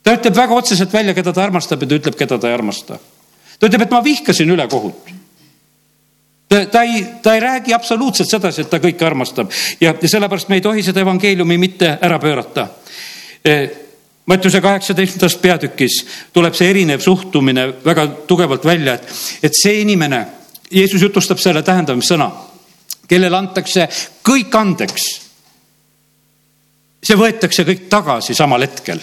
ta 0.04 0.16
ütleb 0.18 0.36
väga 0.36 0.54
otseselt 0.54 0.94
välja, 0.94 1.14
keda 1.14 1.34
ta 1.34 1.44
armastab 1.44 1.82
ja 1.82 1.88
ta 1.88 2.02
ütleb, 2.02 2.18
keda 2.18 2.38
ta 2.38 2.48
ei 2.48 2.54
armasta. 2.54 3.00
ta 3.60 3.68
ütleb, 3.68 3.82
et 3.82 3.92
ma 3.92 4.04
vihkasin 4.04 4.50
ülekohut 4.50 5.16
ta, 6.50 6.66
ta 6.66 6.84
ei, 6.84 7.06
ta 7.24 7.34
ei 7.34 7.40
räägi 7.40 7.74
absoluutselt 7.74 8.30
sedasi, 8.30 8.62
et 8.62 8.70
ta 8.70 8.80
kõike 8.80 9.06
armastab 9.06 9.52
ja, 9.82 9.94
ja 10.02 10.10
sellepärast 10.10 10.50
me 10.50 10.60
ei 10.60 10.66
tohi 10.66 10.84
seda 10.84 11.02
evangeeliumi 11.02 11.58
mitte 11.58 11.98
ära 12.02 12.20
pöörata 12.20 12.68
Mattiuse 14.28 14.60
kaheksateistkümnendas 14.62 15.38
peatükis 15.40 16.02
tuleb 16.36 16.56
see 16.58 16.68
erinev 16.70 17.00
suhtumine 17.00 17.70
väga 17.86 18.08
tugevalt 18.28 18.66
välja, 18.66 18.98
et, 18.98 19.14
et 19.44 19.56
see 19.56 19.80
inimene, 19.82 20.26
Jeesus 20.72 21.02
jutustab 21.02 21.40
selle 21.40 21.64
tähendamissõna, 21.64 22.28
kellele 23.08 23.38
antakse 23.38 23.88
kõik 24.28 24.58
andeks. 24.60 25.06
see 27.08 27.16
võetakse 27.16 27.64
kõik 27.64 27.88
tagasi 27.88 28.36
samal 28.36 28.66
hetkel, 28.68 29.00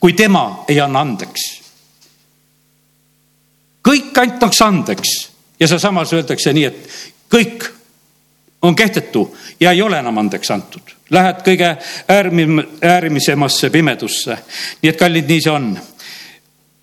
kui 0.00 0.12
tema 0.16 0.64
ei 0.68 0.80
anna 0.80 1.00
andeks. 1.04 1.44
kõik 3.84 4.18
antakse 4.18 4.64
andeks 4.64 5.14
ja 5.60 5.68
sealsamas 5.68 6.12
öeldakse 6.12 6.52
nii, 6.52 6.64
et 6.64 6.88
kõik 7.28 7.81
on 8.62 8.76
kehtetu 8.76 9.36
ja 9.60 9.72
ei 9.72 9.82
ole 9.82 9.98
enam 9.98 10.18
andeks 10.18 10.50
antud. 10.50 10.94
Lähed 11.10 11.42
kõige 11.44 11.76
äärmim-, 12.08 12.66
äärmisemasse 12.82 13.70
pimedusse. 13.70 14.38
nii 14.82 14.90
et 14.90 14.98
kallid, 14.98 15.28
nii 15.28 15.40
see 15.40 15.52
on. 15.52 15.78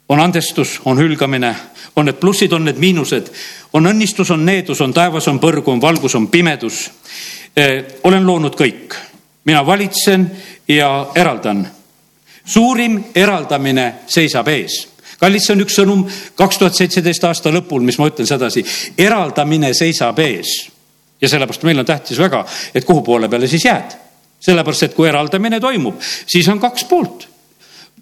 on 0.10 0.20
andestus, 0.20 0.82
on 0.86 0.98
hülgamine, 0.98 1.56
on 1.96 2.06
need 2.06 2.18
plussid, 2.18 2.52
on 2.52 2.66
need 2.66 2.78
miinused, 2.82 3.28
on 3.74 3.86
õnnistus, 3.86 4.32
on 4.32 4.46
needus, 4.46 4.82
on 4.82 4.94
taevas, 4.94 5.28
on 5.28 5.40
põrgu, 5.40 5.72
on 5.72 5.82
valgus, 5.82 6.16
on 6.16 6.28
pimedus. 6.28 6.92
Eh, 7.58 7.86
olen 8.04 8.26
loonud 8.28 8.56
kõik, 8.56 8.96
mina 9.46 9.66
valitsen 9.66 10.32
ja 10.68 11.08
eraldan. 11.16 11.68
suurim 12.46 13.04
eraldamine 13.16 13.94
seisab 14.08 14.48
ees 14.48 14.88
kallid, 15.20 15.42
see 15.42 15.54
on 15.54 15.62
üks 15.62 15.76
sõnum 15.76 16.04
kaks 16.36 16.58
tuhat 16.58 16.76
seitseteist 16.76 17.24
aasta 17.24 17.52
lõpul, 17.52 17.82
mis 17.82 17.98
ma 18.00 18.08
ütlen 18.08 18.28
sedasi, 18.28 18.64
eraldamine 18.98 19.74
seisab 19.74 20.20
ees 20.20 20.72
ja 21.22 21.30
sellepärast 21.30 21.64
meil 21.64 21.80
on 21.80 21.86
tähtis 21.86 22.20
väga, 22.20 22.46
et 22.76 22.86
kuhu 22.86 23.02
poole 23.02 23.30
peale 23.30 23.48
siis 23.48 23.66
jääd. 23.66 23.98
sellepärast, 24.40 24.84
et 24.84 24.94
kui 24.96 25.08
eraldamine 25.08 25.60
toimub, 25.60 26.00
siis 26.28 26.48
on 26.48 26.60
kaks 26.60 26.86
poolt. 26.88 27.28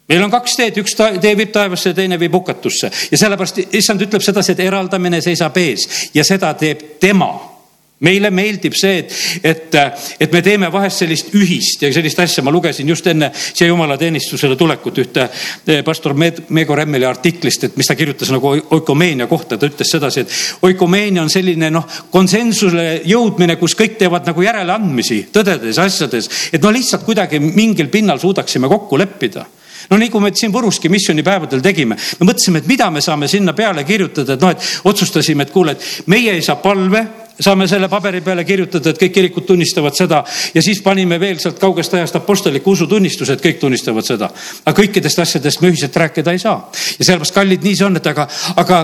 Meil 0.10 0.24
on 0.24 0.32
kaks 0.32 0.56
teed, 0.56 0.78
üks 0.78 0.94
tee 0.96 1.34
viib 1.38 1.50
taevasse 1.52 1.94
teine 1.94 2.20
viib 2.20 2.34
hukatusse. 2.34 2.92
Ja 3.12 3.18
sellepärast 3.18 3.58
issand 3.74 4.02
ütleb 4.06 4.22
sedasi, 4.22 4.52
et 4.52 4.60
eraldamine 4.60 5.22
seisab 5.22 5.58
ees 5.58 6.12
ja 6.14 6.24
seda 6.24 6.54
teeb 6.54 6.84
tema 7.02 7.57
meile 8.06 8.30
meeldib 8.30 8.76
see, 8.78 9.00
et, 9.02 9.14
et, 9.44 9.78
et 10.22 10.34
me 10.34 10.42
teeme 10.46 10.70
vahest 10.74 11.02
sellist 11.02 11.32
ühist 11.38 11.82
ja 11.82 11.90
sellist 11.94 12.20
asja, 12.22 12.44
ma 12.46 12.54
lugesin 12.54 12.90
just 12.92 13.08
enne 13.10 13.32
siia 13.34 13.72
jumalateenistusele 13.72 14.58
tulekut 14.60 15.02
ühte 15.02 15.26
eh, 15.26 15.82
pastor 15.86 16.14
Meego 16.14 16.78
Remmeli 16.78 17.08
artiklist, 17.10 17.66
et 17.66 17.78
mis 17.80 17.90
ta 17.90 17.98
kirjutas 17.98 18.30
nagu 18.36 18.54
oikomeenia 18.78 19.26
kohta, 19.30 19.58
ta 19.58 19.70
ütles 19.70 19.90
sedasi, 19.90 20.26
et 20.26 20.70
oikomeenia 20.70 21.26
on 21.26 21.34
selline 21.34 21.72
noh, 21.74 21.90
konsensusele 22.14 23.02
jõudmine, 23.10 23.58
kus 23.58 23.74
kõik 23.78 23.98
teevad 23.98 24.30
nagu 24.30 24.46
järeleandmisi 24.46 25.24
tõdedes, 25.34 25.82
asjades, 25.82 26.30
et 26.54 26.62
no 26.62 26.74
lihtsalt 26.74 27.06
kuidagi 27.08 27.42
mingil 27.42 27.90
pinnal 27.94 28.22
suudaksime 28.22 28.70
kokku 28.70 29.02
leppida. 29.02 29.48
No 29.90 29.98
nii 29.98 30.10
kui 30.12 30.22
me 30.22 30.34
siin 30.36 30.52
Võruski 30.52 30.90
missioonipäevadel 30.92 31.62
tegime, 31.64 31.96
me 32.20 32.28
mõtlesime, 32.28 32.60
et 32.60 32.68
mida 32.70 32.90
me 32.92 33.02
saame 33.02 33.30
sinna 33.32 33.54
peale 33.58 33.86
kirjutada, 33.88 34.36
et 34.36 34.44
noh, 34.44 34.52
et 34.52 34.90
otsustasime, 34.90 35.48
et 35.48 35.54
kuule, 35.54 35.78
et 35.78 36.10
meie 36.12 36.34
ei 36.36 36.44
saa 36.44 36.60
palve 36.60 37.06
saame 37.40 37.68
selle 37.68 37.90
paberi 37.90 38.22
peale 38.26 38.46
kirjutada, 38.48 38.92
et 38.92 39.02
kõik 39.02 39.16
kirikud 39.18 39.48
tunnistavad 39.48 39.98
seda 39.98 40.24
ja 40.54 40.64
siis 40.64 40.82
panime 40.86 41.20
veel 41.22 41.40
sealt 41.42 41.60
kaugest 41.62 41.94
ajast 41.94 42.20
apostliku 42.20 42.74
usutunnistuse, 42.76 43.38
et 43.38 43.44
kõik 43.44 43.60
tunnistavad 43.62 44.06
seda. 44.06 44.32
aga 44.66 44.78
kõikidest 44.82 45.22
asjadest 45.22 45.62
me 45.62 45.74
ühiselt 45.74 45.96
rääkida 45.96 46.32
ei 46.32 46.40
saa 46.40 46.72
ja 46.72 47.04
sellepärast, 47.06 47.36
kallid, 47.36 47.64
nii 47.64 47.76
see 47.76 47.86
on, 47.86 48.00
et 48.00 48.08
aga, 48.14 48.28
aga 48.56 48.82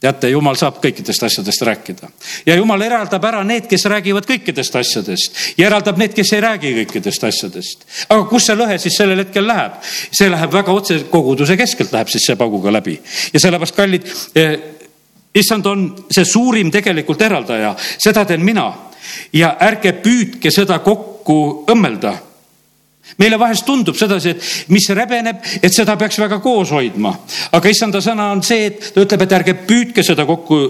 teate, 0.00 0.30
jumal 0.32 0.56
saab 0.56 0.80
kõikidest 0.80 1.24
asjadest 1.26 1.62
rääkida 1.66 2.08
ja 2.48 2.56
jumal 2.56 2.80
eraldab 2.82 3.24
ära 3.28 3.42
need, 3.44 3.66
kes 3.68 3.84
räägivad 3.90 4.26
kõikidest 4.28 4.76
asjadest 4.80 5.40
ja 5.60 5.68
eraldab 5.68 6.00
need, 6.00 6.14
kes 6.16 6.32
ei 6.36 6.44
räägi 6.44 6.72
kõikidest 6.80 7.26
asjadest. 7.28 7.84
aga 8.08 8.24
kus 8.30 8.48
see 8.48 8.56
lõhe 8.56 8.78
siis 8.80 8.96
sellel 8.96 9.20
hetkel 9.24 9.46
läheb? 9.46 9.76
see 10.10 10.30
läheb 10.32 10.52
väga 10.52 10.72
otse 10.72 11.00
koguduse 11.12 11.56
keskelt 11.60 11.92
läheb 11.92 12.08
siis 12.12 12.26
see 12.30 12.40
pauguga 12.40 12.72
läbi 12.72 12.96
ja 13.34 13.42
sellepärast, 13.42 13.76
kallid 13.76 14.08
eh, 14.34 14.79
issand 15.34 15.66
on 15.66 15.84
see 16.10 16.24
suurim 16.24 16.70
tegelikult 16.70 17.22
eraldaja, 17.22 17.74
seda 17.78 18.24
teen 18.24 18.44
mina 18.44 18.70
ja 19.32 19.54
ärge 19.60 19.94
püüdke 20.02 20.50
seda 20.54 20.80
kokku 20.84 21.64
õmmelda 21.70 22.16
meile 23.18 23.38
vahest 23.40 23.64
tundub 23.66 23.96
sedasi, 23.98 24.34
et 24.34 24.70
mis 24.70 24.86
rebeneb, 24.94 25.40
et 25.62 25.74
seda 25.74 25.96
peaks 25.98 26.18
väga 26.20 26.38
koos 26.42 26.70
hoidma. 26.70 27.12
aga 27.52 27.68
issanda 27.68 27.98
sõna 28.00 28.30
on 28.32 28.42
see, 28.42 28.66
et 28.66 28.92
ta 28.94 29.02
ütleb, 29.02 29.24
et 29.24 29.32
ärge 29.40 29.54
püüdke 29.66 30.04
seda 30.06 30.26
kokku 30.26 30.60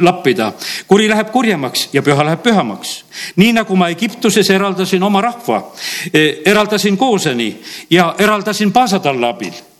lappida. 0.00 0.52
kuri 0.88 1.08
läheb 1.08 1.30
kurjemaks 1.30 1.88
ja 1.92 2.02
püha 2.02 2.24
läheb 2.24 2.42
pühamaks. 2.42 3.04
nii 3.36 3.52
nagu 3.52 3.76
ma 3.76 3.90
Egiptuses 3.90 4.50
eraldasin 4.50 5.02
oma 5.02 5.20
rahva, 5.20 5.62
eraldasin 6.44 6.96
Kooseni 6.96 7.54
ja 7.90 8.14
eraldasin 8.18 8.72
Paasatalla 8.72 9.28
abil 9.28 9.73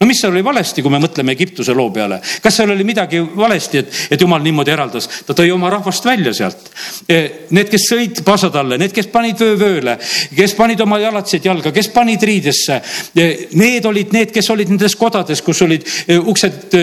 no 0.00 0.06
mis 0.06 0.20
seal 0.20 0.32
oli 0.32 0.44
valesti, 0.44 0.82
kui 0.82 0.92
me 0.94 1.00
mõtleme 1.02 1.34
Egiptuse 1.34 1.74
loo 1.74 1.90
peale, 1.94 2.20
kas 2.42 2.60
seal 2.60 2.70
oli 2.70 2.84
midagi 2.86 3.18
valesti, 3.18 3.80
et, 3.82 3.96
et 4.14 4.22
jumal 4.22 4.42
niimoodi 4.44 4.70
eraldas, 4.70 5.08
ta 5.26 5.34
tõi 5.36 5.50
oma 5.54 5.70
rahvast 5.74 6.06
välja 6.06 6.32
sealt. 6.36 6.70
E, 7.10 7.18
need, 7.56 7.70
kes 7.72 7.88
sõid 7.90 8.22
pasad 8.26 8.54
alla, 8.60 8.78
need, 8.78 8.94
kes 8.94 9.10
panid 9.10 9.42
vöö 9.42 9.56
vööle, 9.58 9.96
kes 10.36 10.54
panid 10.58 10.84
oma 10.84 11.00
jalatseid 11.02 11.50
jalga, 11.50 11.74
kes 11.74 11.90
panid 11.94 12.22
riidesse. 12.30 12.78
E, 13.10 13.28
need 13.58 13.90
olid 13.90 14.14
need, 14.14 14.32
kes 14.34 14.52
olid 14.54 14.70
nendes 14.70 14.94
kodades, 14.98 15.42
kus 15.42 15.64
olid 15.66 15.86
e, 16.06 16.18
uksed, 16.18 16.78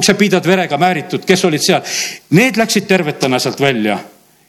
uksepiidad 0.00 0.48
verega 0.48 0.80
määritud, 0.80 1.28
kes 1.28 1.44
olid 1.44 1.64
seal. 1.64 1.84
Need 2.34 2.56
läksid 2.60 2.88
tervetena 2.88 3.40
sealt 3.42 3.60
välja 3.60 4.00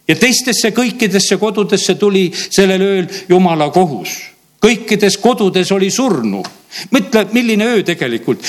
ja 0.07 0.15
teistesse 0.15 0.71
kõikidesse 0.71 1.35
kodudesse 1.41 1.97
tuli 1.99 2.29
sellel 2.33 2.81
ööl 2.85 3.07
jumala 3.29 3.71
kohus. 3.73 4.21
kõikides 4.61 5.17
kodudes 5.21 5.71
oli 5.71 5.91
surnu 5.91 6.43
mõtle, 6.91 7.27
milline 7.33 7.67
öö 7.73 7.83
tegelikult 7.83 8.43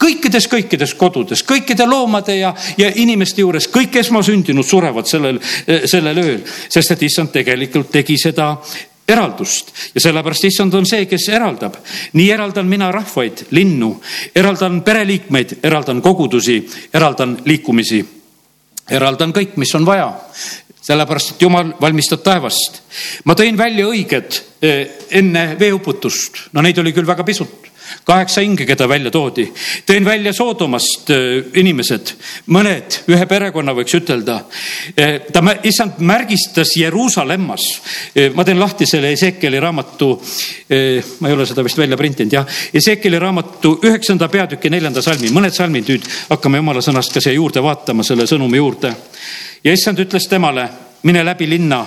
kõikides, 0.00 0.46
kõikides 0.48 0.94
kodudes, 0.96 1.42
kõikide 1.44 1.86
loomade 1.88 2.38
ja, 2.38 2.54
ja 2.80 2.90
inimeste 3.02 3.42
juures, 3.44 3.68
kõik 3.68 3.98
esmasündinud 4.00 4.66
surevad 4.66 5.08
sellel, 5.08 5.40
sellel 5.84 6.22
ööl, 6.22 6.38
sest 6.72 6.94
et 6.94 7.02
issand 7.08 7.32
tegelikult 7.34 7.90
tegi 7.92 8.16
seda 8.20 8.54
eraldust 9.10 9.72
ja 9.94 10.00
sellepärast 10.00 10.46
issand 10.48 10.74
on 10.78 10.86
see, 10.86 11.06
kes 11.10 11.28
eraldab. 11.34 11.76
nii 12.12 12.30
eraldan 12.30 12.68
mina 12.70 12.90
rahvaid, 12.92 13.46
linnu, 13.50 13.92
eraldan 14.34 14.80
pereliikmeid, 14.86 15.58
eraldan 15.62 16.02
kogudusi, 16.02 16.62
eraldan 16.94 17.38
liikumisi. 17.44 18.04
eraldan 18.90 19.32
kõik, 19.32 19.56
mis 19.56 19.74
on 19.74 19.86
vaja 19.86 20.14
sellepärast, 20.90 21.34
et 21.34 21.46
jumal 21.46 21.74
valmistab 21.80 22.22
taevast. 22.26 22.82
ma 23.24 23.36
tõin 23.38 23.58
välja 23.58 23.86
õiged 23.86 24.38
eh, 24.62 24.86
enne 25.20 25.54
veeuputust, 25.60 26.46
no 26.52 26.62
neid 26.64 26.78
oli 26.78 26.94
küll 26.96 27.08
väga 27.08 27.26
pisut 27.26 27.68
kaheksa 28.06 28.44
hinge, 28.44 28.62
keda 28.68 28.86
välja 28.88 29.10
toodi. 29.10 29.48
tõin 29.86 30.04
välja 30.06 30.32
Soodomast 30.34 31.10
eh, 31.10 31.50
inimesed, 31.62 32.12
mõned, 32.54 33.00
ühe 33.10 33.26
perekonna 33.26 33.74
võiks 33.74 33.96
ütelda. 33.98 34.40
Eh, 34.94 35.26
ta, 35.32 35.42
issand 35.66 35.98
märgistas 35.98 36.76
Jeruusalemmas. 36.78 37.66
ma 38.34 38.44
teen 38.44 38.60
lahti 38.60 38.86
selle 38.86 39.12
Ezekieli 39.12 39.60
raamatu. 39.60 40.10
ma 41.20 41.28
ei 41.28 41.34
ole 41.34 41.46
seda 41.46 41.64
vist 41.66 41.78
välja 41.78 41.96
printinud, 41.96 42.32
jah. 42.32 42.46
Ezekieli 42.74 43.18
raamatu 43.18 43.78
üheksanda 43.82 44.28
peatüki 44.28 44.70
neljanda 44.70 45.02
salmi, 45.02 45.30
mõned 45.34 45.54
salmid 45.54 45.88
nüüd 45.90 46.06
hakkame 46.30 46.62
jumala 46.62 46.82
sõnast 46.82 47.14
ka 47.14 47.20
siia 47.20 47.34
juurde 47.34 47.62
vaatama, 47.62 48.06
selle 48.06 48.26
sõnumi 48.30 48.62
juurde 48.62 48.94
ja 49.64 49.72
issand 49.72 49.98
ütles 49.98 50.28
temale, 50.28 50.68
mine 51.02 51.24
läbi 51.24 51.48
linna, 51.50 51.86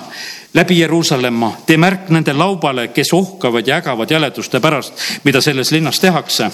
läbi 0.54 0.78
Jeruusalemma, 0.80 1.52
tee 1.66 1.76
märk 1.76 2.10
nende 2.14 2.32
laubale, 2.32 2.88
kes 2.94 3.12
ohkavad 3.12 3.66
ja 3.66 3.76
ägavad 3.76 4.10
jäleduste 4.10 4.60
pärast, 4.60 4.92
mida 5.24 5.40
selles 5.40 5.72
linnas 5.72 6.00
tehakse. 6.00 6.50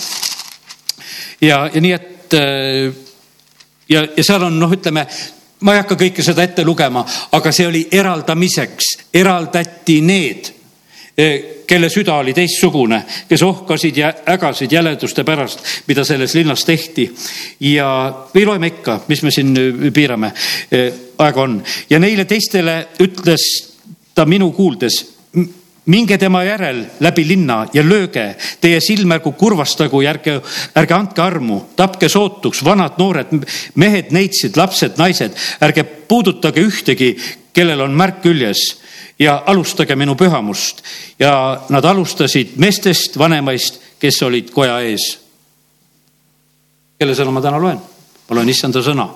ja, 1.40 1.70
ja 1.74 1.80
nii, 1.80 1.92
et 1.92 2.34
äh, 2.34 2.94
ja, 3.88 4.06
ja 4.16 4.24
seal 4.24 4.42
on 4.42 4.58
noh, 4.58 4.72
ütleme, 4.72 5.06
ma 5.60 5.74
ei 5.74 5.82
hakka 5.82 5.94
kõike 5.94 6.22
seda 6.22 6.42
ette 6.42 6.64
lugema, 6.64 7.04
aga 7.32 7.52
see 7.52 7.66
oli 7.66 7.86
eraldamiseks, 7.92 8.96
eraldati 9.14 10.00
need 10.00 10.54
Eh, 11.20 11.59
kelle 11.70 11.90
süda 11.90 12.16
oli 12.18 12.34
teistsugune, 12.34 13.04
kes 13.28 13.42
ohkasid 13.46 13.96
ja 14.00 14.10
ägasid 14.32 14.72
jäleduste 14.74 15.22
pärast, 15.24 15.62
mida 15.86 16.04
selles 16.04 16.34
linnas 16.34 16.64
tehti. 16.66 17.06
ja, 17.60 17.86
või 18.34 18.46
loeme 18.46 18.72
ikka, 18.72 19.00
mis 19.08 19.22
me 19.22 19.30
siin 19.30 19.54
eh, 19.56 19.92
piirame, 19.94 20.32
eh, 20.70 20.90
aega 21.18 21.42
on. 21.46 21.60
Ja 21.90 22.02
neile 22.02 22.24
teistele 22.24 22.76
ütles 22.98 23.46
ta 24.14 24.26
minu 24.26 24.50
kuuldes 24.52 25.04
minge 25.90 26.18
tema 26.18 26.42
järel 26.44 26.82
läbi 27.00 27.24
linna 27.26 27.62
ja 27.74 27.82
lööge, 27.86 28.34
teie 28.60 28.80
silm 28.84 29.14
ärgu 29.14 29.32
kurvastagu 29.38 30.02
ja 30.02 30.12
ärge, 30.14 30.36
ärge 30.76 30.94
andke 30.94 31.22
armu, 31.22 31.60
tapke 31.76 32.08
sootuks 32.08 32.64
vanad, 32.66 32.98
noored, 32.98 33.32
mehed, 33.74 34.10
neitsid, 34.14 34.58
lapsed, 34.58 34.98
naised, 35.00 35.38
ärge 35.62 35.84
puudutage 35.84 36.62
ühtegi, 36.66 37.14
kellel 37.54 37.86
on 37.86 37.96
märk 37.96 38.22
küljes 38.26 38.79
ja 39.20 39.42
alustage 39.46 39.96
minu 39.96 40.14
pühamust. 40.16 40.82
ja 41.18 41.60
nad 41.68 41.84
alustasid 41.84 42.56
meestest 42.56 43.18
vanemaist, 43.18 43.80
kes 44.00 44.22
olid 44.22 44.50
koja 44.50 44.80
ees. 44.80 45.18
kelle 46.98 47.14
sõna 47.14 47.32
ma 47.32 47.42
täna 47.44 47.60
loen? 47.60 47.80
ma 48.28 48.36
loen 48.36 48.48
issanda 48.48 48.80
sõna. 48.82 49.08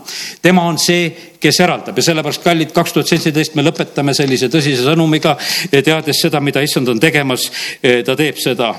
tema 0.42 0.66
on 0.68 0.78
see, 0.78 1.08
kes 1.40 1.60
eraldab 1.60 1.96
ja 1.98 2.02
sellepärast, 2.02 2.42
kallid, 2.44 2.72
kaks 2.76 2.92
tuhat 2.92 3.08
seitseteist 3.08 3.54
me 3.54 3.64
lõpetame 3.64 4.14
sellise 4.14 4.50
tõsise 4.52 4.84
sõnumiga, 4.84 5.36
teades 5.70 6.20
seda, 6.20 6.40
mida 6.40 6.60
issand 6.60 6.88
on 6.88 7.00
tegemas. 7.00 7.50
ta 7.80 8.16
teeb 8.16 8.36
seda. 8.36 8.74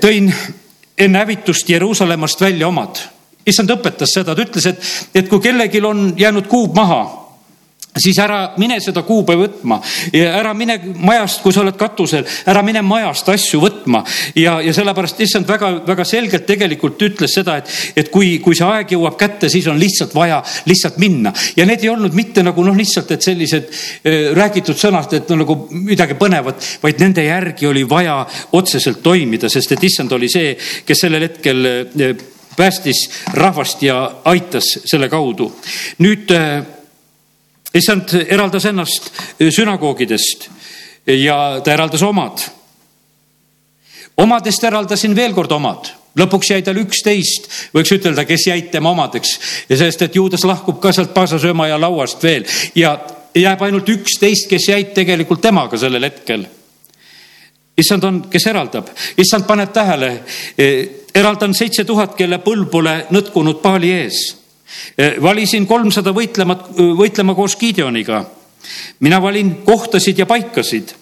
tõin 0.00 0.32
enne 0.98 1.18
hävitust 1.18 1.70
Jeruusalemmast 1.70 2.40
välja 2.40 2.68
omad. 2.68 2.98
issand 3.46 3.70
õpetas 3.70 4.10
seda, 4.12 4.34
ta 4.34 4.42
ütles, 4.42 4.66
et, 4.66 4.92
et 5.14 5.28
kui 5.28 5.40
kellelgi 5.40 5.80
on 5.86 6.12
jäänud 6.18 6.50
kuub 6.50 6.74
maha 6.74 7.27
siis 8.02 8.18
ära 8.22 8.54
mine 8.58 8.78
seda 8.82 9.02
kuube 9.06 9.36
võtma 9.38 9.80
ja 10.12 10.32
ära 10.38 10.54
mine 10.56 10.78
majast, 10.98 11.42
kui 11.42 11.54
sa 11.54 11.62
oled 11.62 11.76
katusel, 11.78 12.26
ära 12.48 12.62
mine 12.66 12.82
majast 12.86 13.28
asju 13.32 13.60
võtma. 13.62 14.04
ja, 14.38 14.58
ja 14.64 14.74
sellepärast 14.74 15.20
issand 15.24 15.48
väga-väga 15.48 16.04
selgelt 16.08 16.46
tegelikult 16.48 17.02
ütles 17.02 17.34
seda, 17.34 17.58
et, 17.58 17.72
et 17.96 18.10
kui, 18.14 18.38
kui 18.44 18.56
see 18.58 18.66
aeg 18.66 18.94
jõuab 18.94 19.18
kätte, 19.20 19.50
siis 19.52 19.66
on 19.70 19.78
lihtsalt 19.80 20.14
vaja 20.14 20.42
lihtsalt 20.68 20.98
minna. 21.02 21.32
ja 21.56 21.66
need 21.66 21.84
ei 21.84 21.92
olnud 21.92 22.14
mitte 22.16 22.42
nagu 22.46 22.64
noh, 22.64 22.76
lihtsalt, 22.76 23.12
et 23.16 23.26
sellised 23.26 23.68
äh, 23.68 24.32
räägitud 24.36 24.78
sõnad, 24.78 25.12
et 25.14 25.28
no 25.30 25.42
nagu 25.42 25.58
midagi 25.74 26.18
põnevat, 26.18 26.72
vaid 26.82 27.04
nende 27.04 27.24
järgi 27.24 27.68
oli 27.68 27.84
vaja 27.88 28.20
otseselt 28.56 29.02
toimida, 29.02 29.48
sest 29.52 29.76
et 29.76 29.84
issand 29.84 30.12
oli 30.12 30.30
see, 30.32 30.56
kes 30.86 31.06
sellel 31.06 31.28
hetkel 31.28 31.70
äh, 31.70 32.26
päästis 32.58 33.10
rahvast 33.32 33.82
ja 33.82 33.98
aitas 34.24 34.64
selle 34.84 35.08
kaudu. 35.08 35.52
nüüd 35.98 36.30
äh, 36.34 36.77
issand 37.78 38.14
eraldas 38.26 38.66
ennast 38.68 39.10
sünagoogidest 39.38 40.48
ja 41.06 41.60
ta 41.64 41.72
eraldas 41.72 42.02
omad. 42.02 42.42
omadest 44.16 44.64
eraldasin 44.64 45.14
veel 45.16 45.34
kord 45.34 45.52
omad. 45.52 45.92
Lõpuks 46.18 46.50
jäi 46.50 46.62
tal 46.66 46.80
üksteist, 46.80 47.46
võiks 47.74 47.92
ütelda, 47.94 48.24
kes 48.26 48.48
jäid 48.48 48.70
tema 48.72 48.90
omadeks. 48.90 49.36
Ja 49.68 49.76
sellest, 49.76 50.02
et 50.02 50.16
juudas 50.18 50.42
lahkub 50.44 50.80
ka 50.82 50.90
sealt 50.92 51.12
paasasööma 51.14 51.68
ja 51.68 51.78
lauast 51.78 52.22
veel. 52.22 52.46
Ja 52.74 52.96
jääb 53.34 53.62
ainult 53.62 53.88
üksteist, 53.88 54.48
kes 54.50 54.68
jäid 54.68 54.90
tegelikult 54.96 55.40
temaga 55.40 55.78
sellel 55.78 56.08
hetkel. 56.08 56.46
issand 57.78 58.04
on, 58.04 58.16
kes 58.30 58.46
eraldab, 58.50 58.88
issand 59.16 59.44
paneb 59.46 59.70
tähele, 59.72 60.24
eraldan 61.14 61.54
seitse 61.54 61.84
tuhat, 61.84 62.16
kelle 62.18 62.40
põlv 62.42 62.66
pole 62.70 62.94
nõtkunud 63.14 63.60
paali 63.62 63.92
ees. 63.92 64.16
Eh, 64.32 64.37
valisin 65.22 65.66
kolmsada 65.66 66.12
võitlemat, 66.14 66.70
võitlema 66.76 67.34
koos 67.34 67.56
Gideoniga. 67.56 68.24
mina 69.00 69.22
valin 69.22 69.54
kohtasid 69.64 70.18
ja 70.18 70.26
paikasid, 70.26 70.94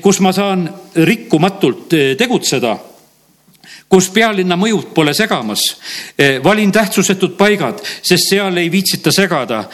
kus 0.00 0.20
ma 0.20 0.32
saan 0.32 0.70
rikkumatult 0.96 1.94
tegutseda 2.18 2.78
kus 3.88 4.08
pealinna 4.10 4.56
mõjud 4.56 4.94
pole 4.94 5.12
segamas. 5.14 5.60
Valin 6.44 6.72
tähtsusetud 6.72 7.36
paigad, 7.36 7.82
sest 8.02 8.30
seal 8.30 8.56
ei 8.56 8.70
viitsita 8.72 9.12
segada. 9.12 9.64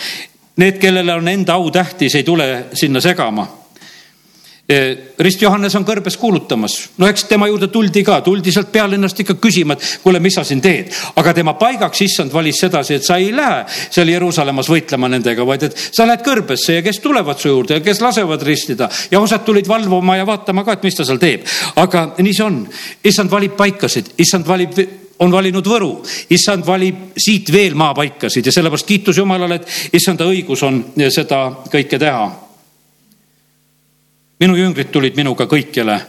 Need, 0.57 0.79
kellele 0.79 1.15
on 1.15 1.29
enda 1.29 1.55
au 1.55 1.71
tähtis, 1.71 2.15
ei 2.15 2.23
tule 2.27 2.67
sinna 2.75 3.01
segama 3.01 3.58
Rist 4.69 5.41
Johannes 5.41 5.73
on 5.79 5.85
kõrbes 5.89 6.19
kuulutamas, 6.21 6.75
no 7.01 7.09
eks 7.09 7.23
tema 7.25 7.47
juurde 7.49 7.71
tuldi 7.73 8.03
ka, 8.05 8.19
tuldi 8.21 8.53
sealt 8.53 8.69
pealinnast 8.69 9.23
ikka 9.23 9.39
küsima, 9.41 9.73
et 9.73 10.01
kuule, 10.03 10.21
mis 10.21 10.35
sa 10.37 10.43
siin 10.45 10.61
teed. 10.61 10.91
aga 11.17 11.33
tema 11.33 11.55
paigaks 11.57 12.03
issand 12.05 12.33
valis 12.35 12.59
sedasi, 12.61 12.99
et 12.99 13.07
sa 13.07 13.17
ei 13.17 13.31
lähe 13.33 13.63
seal 13.89 14.11
Jeruusalemmas 14.13 14.69
võitlema 14.69 15.09
nendega, 15.09 15.47
vaid 15.49 15.63
et 15.71 15.79
sa 15.89 16.05
lähed 16.05 16.21
kõrbesse 16.27 16.77
ja 16.77 16.83
kes 16.85 17.01
tulevad 17.01 17.41
su 17.41 17.49
juurde 17.49 17.79
ja 17.79 17.81
kes 17.81 18.03
lasevad 18.05 18.45
ristida. 18.45 18.91
ja 19.11 19.21
osad 19.21 19.47
tulid 19.47 19.69
valvama 19.69 20.19
ja 20.19 20.27
vaatama 20.29 20.65
ka, 20.65 20.77
et 20.77 20.85
mis 20.85 20.99
ta 20.99 21.07
seal 21.09 21.19
teeb. 21.19 21.47
aga 21.77 22.03
nii 22.19 22.35
see 22.37 22.45
on, 22.45 22.59
issand 23.05 23.31
valib 23.31 23.55
paikasid, 23.57 24.11
issand 24.19 24.45
valib 24.47 24.77
on 25.19 25.33
valinud 25.33 25.65
Võru, 25.65 26.05
issand 26.29 26.67
valib 26.67 27.17
siit 27.17 27.49
veel 27.53 27.73
maapaikasid. 27.75 28.47
Ja 28.47 28.53
sellepärast 28.53 28.87
kiitus 28.87 29.17
Jumalale, 29.17 29.63
et 29.63 29.97
issanda 29.97 30.29
õigus 30.29 30.63
on 30.63 30.85
seda 31.09 31.41
kõike 31.73 31.99
teha 31.99 32.48
minu 34.41 34.57
jüngrid 34.57 34.91
tulid 34.93 35.17
minuga 35.17 35.47
kõikjale. 35.47 36.01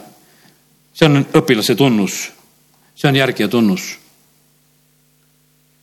see 0.94 1.06
on 1.06 1.24
õpilase 1.34 1.74
tunnus, 1.76 2.30
see 2.94 3.08
on 3.08 3.16
järgija 3.16 3.48
tunnus. 3.48 3.98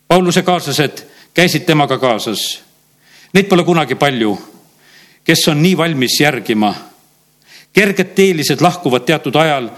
Pauluse 0.07 0.41
kaaslased 0.43 1.03
käisid 1.33 1.65
temaga 1.65 1.97
kaasas. 1.97 2.61
Neid 3.33 3.47
pole 3.47 3.63
kunagi 3.63 3.95
palju, 3.95 4.37
kes 5.23 5.47
on 5.47 5.61
nii 5.61 5.77
valmis 5.77 6.19
järgima. 6.21 6.75
kerged 7.73 8.15
teelised 8.15 8.61
lahkuvad 8.61 9.05
teatud 9.05 9.35
ajal 9.35 9.69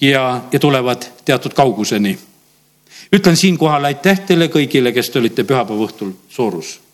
ja, 0.00 0.42
ja 0.52 0.58
tulevad 0.58 1.02
teatud 1.24 1.54
kauguseni. 1.54 2.18
ütlen 3.12 3.36
siinkohal 3.36 3.84
aitäh 3.84 4.20
teile 4.20 4.48
kõigile, 4.48 4.92
kes 4.92 5.10
te 5.10 5.18
olite 5.18 5.44
pühapäeva 5.44 5.86
õhtul 5.86 6.12
Soorus 6.28 6.85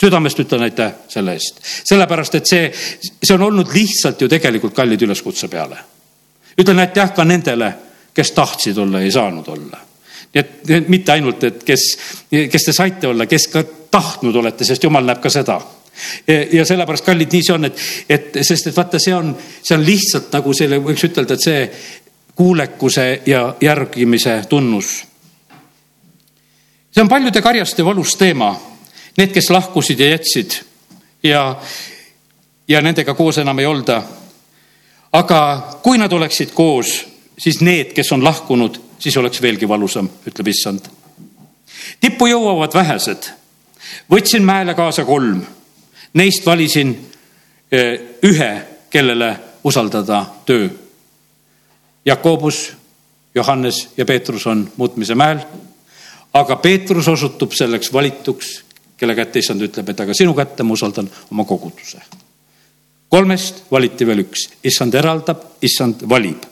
südamest 0.00 0.40
ütlen 0.40 0.62
aitäh 0.62 0.92
selle 1.08 1.32
eest, 1.32 1.60
sellepärast 1.84 2.34
et 2.34 2.50
see, 2.50 2.70
see 3.22 3.34
on 3.34 3.46
olnud 3.48 3.70
lihtsalt 3.74 4.20
ju 4.20 4.28
tegelikult 4.28 4.74
kallid 4.74 5.02
üleskutse 5.02 5.48
peale. 5.48 5.78
ütlen 6.58 6.78
aitäh 6.78 7.14
ka 7.14 7.24
nendele, 7.24 7.72
kes 8.14 8.30
tahtsid 8.30 8.78
olla 8.78 9.00
ei 9.00 9.12
saanud 9.12 9.48
olla. 9.48 9.78
nii 10.34 10.42
et 10.42 10.88
mitte 10.88 11.12
ainult, 11.12 11.44
et 11.44 11.62
kes, 11.64 11.86
kes 12.50 12.64
te 12.64 12.72
saite 12.72 13.06
olla, 13.08 13.26
kes 13.26 13.48
ka 13.48 13.62
tahtnud 13.90 14.34
olete, 14.36 14.64
sest 14.64 14.82
jumal 14.82 15.04
näeb 15.06 15.22
ka 15.22 15.30
seda 15.30 15.60
ja 16.52 16.64
sellepärast, 16.66 17.04
kallid, 17.06 17.32
nii 17.32 17.42
see 17.46 17.54
on, 17.54 17.64
et, 17.68 17.82
et 18.08 18.38
sest 18.42 18.66
et 18.66 18.76
vaata, 18.76 18.98
see 18.98 19.14
on, 19.14 19.30
see 19.62 19.76
on 19.76 19.84
lihtsalt 19.86 20.32
nagu 20.34 20.54
selle, 20.56 20.80
võiks 20.82 21.06
ütelda, 21.06 21.36
et 21.36 21.44
see 21.44 21.60
kuulekuse 22.34 23.22
ja 23.30 23.44
järgimise 23.62 24.40
tunnus. 24.50 25.04
see 26.90 27.02
on 27.02 27.08
paljude 27.08 27.42
karjaste 27.42 27.84
valus 27.84 28.16
teema 28.18 28.50
Need, 29.16 29.30
kes 29.30 29.50
lahkusid 29.50 30.00
ja 30.00 30.08
jätsid 30.08 30.56
ja, 31.22 31.56
ja 32.68 32.80
nendega 32.80 33.14
koos 33.14 33.38
enam 33.38 33.58
ei 33.58 33.66
olda. 33.66 34.02
aga 35.12 35.40
kui 35.82 35.98
nad 35.98 36.12
oleksid 36.12 36.50
koos, 36.54 37.06
siis 37.38 37.60
need, 37.60 37.92
kes 37.94 38.12
on 38.12 38.24
lahkunud, 38.24 38.80
siis 38.98 39.16
oleks 39.16 39.42
veelgi 39.42 39.68
valusam, 39.68 40.08
ütleb 40.26 40.48
issand. 40.48 40.88
tippu 42.00 42.26
jõuavad 42.26 42.74
vähesed. 42.74 43.30
võtsin 44.10 44.42
mäele 44.42 44.74
kaasa 44.74 45.04
kolm, 45.04 45.44
neist 46.14 46.46
valisin 46.46 46.96
eh, 47.72 48.00
ühe, 48.22 48.52
kellele 48.90 49.36
usaldada 49.64 50.24
töö. 50.46 50.68
Jakobus, 52.04 52.72
Johannes 53.34 53.88
ja 53.96 54.04
Peetrus 54.04 54.46
on 54.46 54.72
muutmise 54.76 55.14
mäel 55.14 55.40
aga 56.34 56.56
Peetrus 56.56 57.08
osutub 57.08 57.52
selleks 57.54 57.92
valituks, 57.92 58.63
kelle 58.96 59.14
kätte 59.14 59.38
issand 59.42 59.62
ütleb, 59.64 59.88
et 59.90 60.00
aga 60.00 60.14
sinu 60.14 60.34
kätte 60.36 60.66
ma 60.66 60.74
usaldan 60.74 61.08
oma 61.32 61.44
koguduse. 61.44 61.98
kolmest 63.08 63.62
valiti 63.70 64.06
veel 64.06 64.24
üks, 64.24 64.48
issand 64.64 64.94
eraldab, 64.94 65.42
issand 65.62 66.02
valib. 66.08 66.42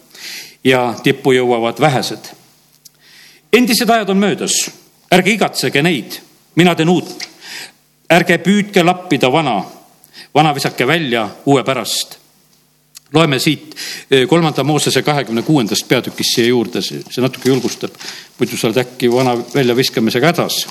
Ja 0.64 0.94
tippu 1.02 1.32
jõuavad 1.32 1.80
vähesed. 1.80 2.30
endised 3.52 3.90
ajad 3.90 4.10
on 4.10 4.18
möödas, 4.18 4.70
ärge 5.10 5.30
igatsege 5.30 5.82
neid, 5.82 6.20
mina 6.54 6.74
teen 6.74 6.88
uut. 6.88 7.28
ärge 8.10 8.38
püüdke 8.38 8.84
lappida 8.84 9.32
vana, 9.32 9.64
vana 10.34 10.54
visake 10.54 10.86
välja 10.86 11.28
uue 11.46 11.64
pärast. 11.64 12.18
Loeme 13.12 13.38
siit 13.38 13.74
eh, 14.10 14.28
kolmanda 14.28 14.64
Moosese 14.64 15.02
kahekümne 15.02 15.42
kuuendast 15.42 15.88
peatükist 15.88 16.34
siia 16.34 16.46
juurde, 16.46 16.82
see 16.82 17.20
natuke 17.20 17.48
julgustab, 17.48 17.90
muidu 18.38 18.56
sa 18.56 18.68
oled 18.68 18.76
äkki 18.76 19.10
vana 19.12 19.36
väljaviskamisega 19.54 20.32
hädas 20.32 20.66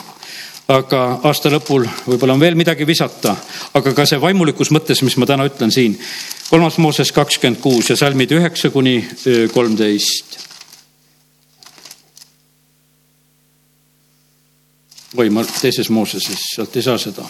aga 0.68 1.02
aasta 1.28 1.50
lõpul 1.52 1.86
võib-olla 2.06 2.36
on 2.36 2.44
veel 2.44 2.56
midagi 2.60 2.86
visata, 2.88 3.34
aga 3.74 3.94
ka 3.96 4.06
see 4.06 4.22
vaimulikus 4.22 4.72
mõttes, 4.74 5.02
mis 5.04 5.18
ma 5.18 5.26
täna 5.26 5.48
ütlen 5.50 5.72
siin. 5.72 5.98
kolmas 6.50 6.78
Mooses 6.78 7.12
kakskümmend 7.12 7.62
kuus 7.62 7.90
ja 7.90 7.96
salmid 7.96 8.32
üheksa 8.32 8.70
kuni 8.70 9.02
kolmteist. 9.54 10.40
või 15.12 15.30
ma 15.30 15.44
teises 15.44 15.90
Mooseses, 15.90 16.40
sealt 16.56 16.76
ei 16.76 16.82
saa 16.82 16.98
seda. 16.98 17.26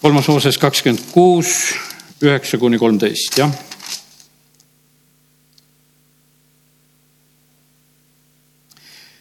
kolmas 0.00 0.28
Mooses 0.28 0.58
kakskümmend 0.58 1.10
kuus, 1.12 1.74
üheksa 2.22 2.58
kuni 2.58 2.78
kolmteist, 2.78 3.38
jah 3.38 3.52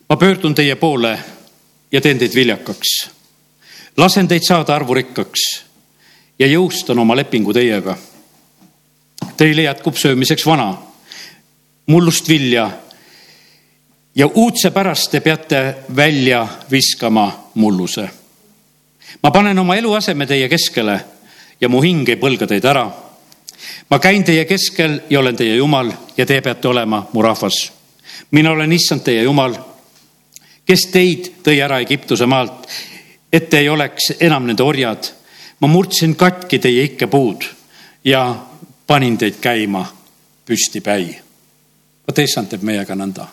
ma 0.09 0.15
pöördun 0.17 0.55
teie 0.55 0.75
poole 0.75 1.19
ja 1.91 2.01
teen 2.01 2.19
teid 2.19 2.35
viljakaks. 2.35 3.09
lasen 3.97 4.27
teid 4.27 4.43
saada 4.47 4.75
arvurikkaks 4.75 5.63
ja 6.39 6.47
jõustan 6.47 6.99
oma 6.99 7.15
lepingu 7.15 7.53
teiega. 7.53 7.97
Teile 9.37 9.61
jätkub 9.61 9.95
söömiseks 9.95 10.45
vana, 10.45 10.77
mullust 11.85 12.29
vilja 12.29 12.69
ja 14.15 14.27
uudse 14.27 14.71
pärast 14.71 15.11
te 15.11 15.19
peate 15.19 15.75
välja 15.95 16.47
viskama 16.71 17.51
mulluse. 17.53 18.09
ma 19.23 19.31
panen 19.31 19.59
oma 19.59 19.75
eluaseme 19.75 20.25
teie 20.25 20.49
keskele 20.49 20.99
ja 21.61 21.69
mu 21.69 21.81
hing 21.81 22.09
ei 22.09 22.15
põlga 22.15 22.47
teid 22.47 22.65
ära. 22.65 22.91
ma 23.89 23.99
käin 23.99 24.23
teie 24.23 24.45
keskel 24.45 25.01
ja 25.09 25.19
olen 25.19 25.35
teie 25.35 25.55
jumal 25.55 25.91
ja 26.17 26.25
te 26.25 26.41
peate 26.41 26.67
olema 26.67 27.07
mu 27.13 27.21
rahvas. 27.21 27.71
mina 28.31 28.51
olen 28.51 28.71
issand 28.71 29.01
teie 29.01 29.23
jumal, 29.23 29.55
kes 30.69 30.85
teid 30.93 31.31
tõi 31.41 31.57
ära 31.65 31.79
Egiptuse 31.81 32.27
maalt, 32.29 32.67
et 33.33 33.47
te 33.49 33.63
ei 33.63 33.69
oleks 33.69 34.11
enam 34.21 34.45
nende 34.45 34.63
orjad. 34.63 35.15
ma 35.59 35.67
murdsin 35.67 36.15
katki 36.15 36.59
teie 36.59 36.83
ikkepuud 36.83 37.43
ja 38.05 38.35
panin 38.87 39.17
teid 39.17 39.41
käima 39.41 39.85
püstipäi. 40.45 41.19
vot 42.07 42.19
issand 42.19 42.49
teeb 42.49 42.61
meiega 42.61 42.95
nõnda 42.95 43.27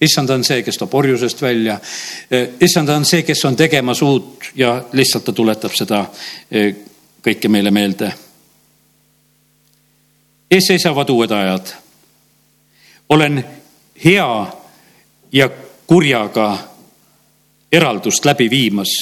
issand 0.00 0.30
on 0.30 0.44
see, 0.44 0.62
kes 0.62 0.78
toob 0.78 0.94
orjusest 0.94 1.42
välja. 1.42 1.78
issand 2.60 2.88
on 2.88 3.04
see, 3.04 3.22
kes 3.22 3.44
on 3.44 3.56
tegemas 3.56 4.02
uut 4.02 4.52
ja 4.54 4.84
lihtsalt 4.92 5.24
ta 5.24 5.32
tuletab 5.32 5.74
seda 5.74 6.04
e, 6.50 6.68
kõike 7.22 7.48
meile 7.48 7.70
meelde. 7.70 8.12
ees 10.50 10.66
seisavad 10.66 11.10
uued 11.10 11.30
ajad. 11.30 11.74
olen 13.08 13.44
hea 14.04 14.46
ja 15.32 15.50
kurjaga 15.92 16.58
eraldust 17.72 18.24
läbi 18.24 18.46
viimas, 18.50 18.92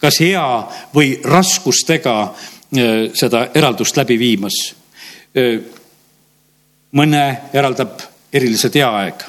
kas 0.00 0.16
hea 0.24 0.44
või 0.94 1.18
raskustega 1.28 2.14
e, 2.24 2.86
seda 3.12 3.42
eraldust 3.54 3.98
läbi 4.00 4.16
viimas. 4.16 4.56
E, 5.36 5.44
mõne 6.96 7.24
eraldab 7.52 8.00
eriliselt 8.32 8.78
hea 8.80 8.88
aeg 9.02 9.26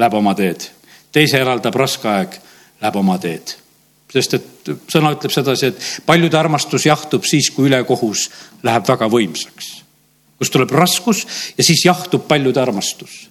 läheb 0.00 0.16
oma 0.16 0.32
teed. 0.34 0.64
teise 1.12 1.36
eraldab 1.42 1.76
raske 1.76 2.08
aeg, 2.08 2.38
läheb 2.80 2.96
oma 2.96 3.18
teed. 3.18 3.56
sest 4.10 4.34
et 4.34 4.70
sõna 4.88 5.12
ütleb 5.12 5.32
sedasi, 5.32 5.66
et 5.66 6.06
paljude 6.06 6.38
armastus 6.38 6.86
jahtub 6.86 7.24
siis, 7.24 7.50
kui 7.50 7.68
ülekohus 7.68 8.30
läheb 8.62 8.88
väga 8.88 9.12
võimsaks. 9.12 9.68
kus 10.38 10.50
tuleb 10.50 10.72
raskus 10.72 11.26
ja 11.58 11.64
siis 11.64 11.84
jahtub 11.84 12.24
paljude 12.28 12.60
armastus 12.60 13.29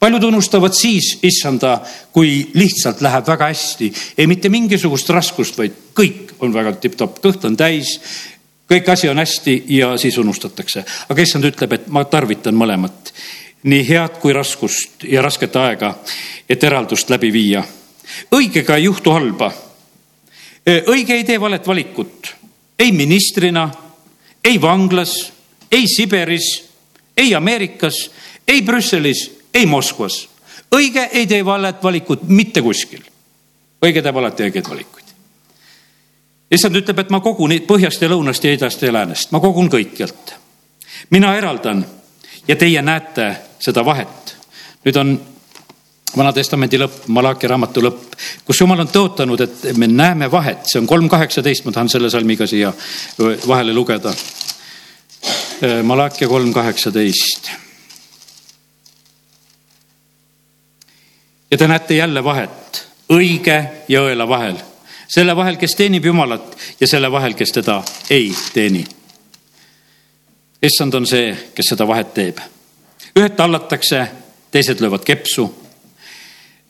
paljud 0.00 0.24
unustavad 0.24 0.74
siis 0.74 1.18
issanda, 1.22 1.78
kui 2.12 2.50
lihtsalt 2.54 3.00
läheb 3.04 3.26
väga 3.28 3.50
hästi, 3.52 3.92
ei 4.18 4.26
mitte 4.26 4.48
mingisugust 4.48 5.10
raskust, 5.12 5.58
vaid 5.58 5.76
kõik 5.96 6.34
on 6.40 6.54
väga 6.54 6.72
tipp-topp, 6.80 7.20
kõht 7.24 7.44
on 7.44 7.56
täis, 7.56 7.98
kõik 8.70 8.88
asi 8.88 9.10
on 9.12 9.20
hästi 9.20 9.64
ja 9.76 9.92
siis 9.98 10.18
unustatakse. 10.18 10.84
aga 11.08 11.22
issand 11.22 11.44
ütleb, 11.44 11.72
et 11.72 11.88
ma 11.88 12.04
tarvitan 12.04 12.56
mõlemat 12.56 13.12
nii 13.62 13.88
head 13.88 14.20
kui 14.20 14.32
raskust 14.32 15.04
ja 15.04 15.22
rasket 15.22 15.56
aega, 15.56 15.94
et 16.48 16.64
eraldust 16.64 17.10
läbi 17.10 17.32
viia. 17.32 17.64
õigega 18.32 18.76
ei 18.76 18.84
juhtu 18.84 19.10
halba. 19.10 19.52
õige 20.86 21.14
ei 21.14 21.24
tee 21.24 21.40
valet 21.40 21.66
valikut, 21.66 22.34
ei 22.78 22.92
ministrina, 22.92 23.70
ei 24.44 24.60
vanglas, 24.60 25.32
ei 25.70 25.88
Siberis, 25.88 26.64
ei 27.16 27.34
Ameerikas, 27.34 28.10
ei 28.48 28.62
Brüsselis, 28.62 29.39
ei 29.54 29.66
Moskvas. 29.66 30.28
õige 30.74 31.08
ei 31.12 31.26
tee 31.26 31.44
valet 31.44 31.82
valikut 31.82 32.22
mitte 32.28 32.62
kuskil. 32.62 33.02
õige 33.82 34.02
teeb 34.02 34.16
alati 34.16 34.42
õigeid 34.42 34.68
valikuid. 34.68 35.04
issand 36.50 36.76
ütleb, 36.76 36.98
et 36.98 37.10
ma 37.10 37.20
kogun 37.20 37.50
põhjast 37.66 38.02
ja 38.02 38.08
lõunast 38.08 38.44
ja 38.44 38.52
idast 38.52 38.82
ja 38.82 38.92
läänest, 38.92 39.32
ma 39.32 39.40
kogun 39.40 39.70
kõikjalt. 39.70 40.34
mina 41.10 41.36
eraldan 41.36 41.86
ja 42.48 42.56
teie 42.56 42.82
näete 42.82 43.36
seda 43.58 43.84
vahet. 43.84 44.36
nüüd 44.84 44.96
on 44.96 45.20
Vana-testamendi 46.16 46.78
lõpp, 46.80 47.04
Malachi 47.14 47.46
raamatu 47.46 47.82
lõpp, 47.84 48.16
kus 48.44 48.58
jumal 48.60 48.80
on 48.82 48.88
tõotanud, 48.90 49.44
et 49.44 49.76
me 49.78 49.86
näeme 49.86 50.26
vahet, 50.30 50.64
see 50.66 50.80
on 50.80 50.88
kolm 50.90 51.06
kaheksateist, 51.08 51.64
ma 51.64 51.72
tahan 51.76 51.88
selle 51.92 52.10
salmiga 52.10 52.48
siia 52.50 52.72
vahele 53.46 53.74
lugeda. 53.74 54.10
Malachi 55.86 56.26
kolm 56.26 56.52
kaheksateist. 56.52 57.50
Ja 61.50 61.56
te 61.56 61.68
näete 61.68 61.94
jälle 61.94 62.24
vahet 62.24 62.86
õige 63.12 63.58
ja 63.88 64.04
õela 64.06 64.28
vahel, 64.28 64.56
selle 65.08 65.36
vahel, 65.36 65.56
kes 65.56 65.74
teenib 65.76 66.04
Jumalat 66.04 66.56
ja 66.80 66.86
selle 66.86 67.10
vahel, 67.12 67.34
kes 67.34 67.52
teda 67.52 67.82
ei 68.10 68.32
teeni. 68.52 68.84
issand 70.62 70.94
on 70.94 71.06
see, 71.06 71.36
kes 71.54 71.74
seda 71.74 71.86
vahet 71.86 72.14
teeb 72.14 72.40
ühed 73.16 73.36
tallatakse, 73.36 74.06
teised 74.50 74.80
löövad 74.80 75.04
kepsu. 75.04 75.54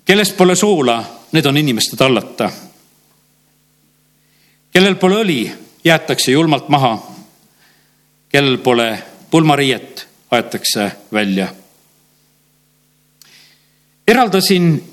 kellest 0.05 0.37
pole 0.37 0.57
soola, 0.57 1.05
need 1.33 1.47
on 1.47 1.57
inimeste 1.57 1.97
tallata. 1.97 2.51
kellel 4.73 4.95
pole 4.95 5.15
õli, 5.25 5.53
jäetakse 5.85 6.33
julmalt 6.33 6.69
maha. 6.69 6.99
kellel 8.29 8.59
pole 8.59 9.03
pulmariiet, 9.31 10.09
aetakse 10.31 10.93
välja. 11.13 11.49
Eraldasin 14.11 14.85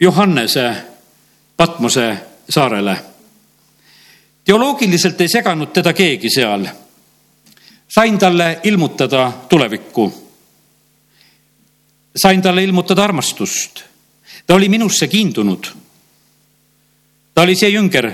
Johannese 0.00 0.74
Patmose 1.56 2.16
saarele. 2.48 2.96
teoloogiliselt 4.44 5.20
ei 5.20 5.28
seganud 5.28 5.68
teda 5.72 5.92
keegi 5.92 6.30
seal. 6.30 6.66
sain 7.88 8.18
talle 8.18 8.60
ilmutada 8.64 9.32
tulevikku 9.48 10.30
sain 12.16 12.42
talle 12.42 12.64
ilmutada 12.64 13.04
armastust. 13.04 13.80
ta 14.46 14.54
oli 14.54 14.68
minusse 14.68 15.08
kiindunud. 15.08 15.64
ta 17.34 17.42
oli 17.42 17.54
see 17.56 17.68
jünger, 17.68 18.10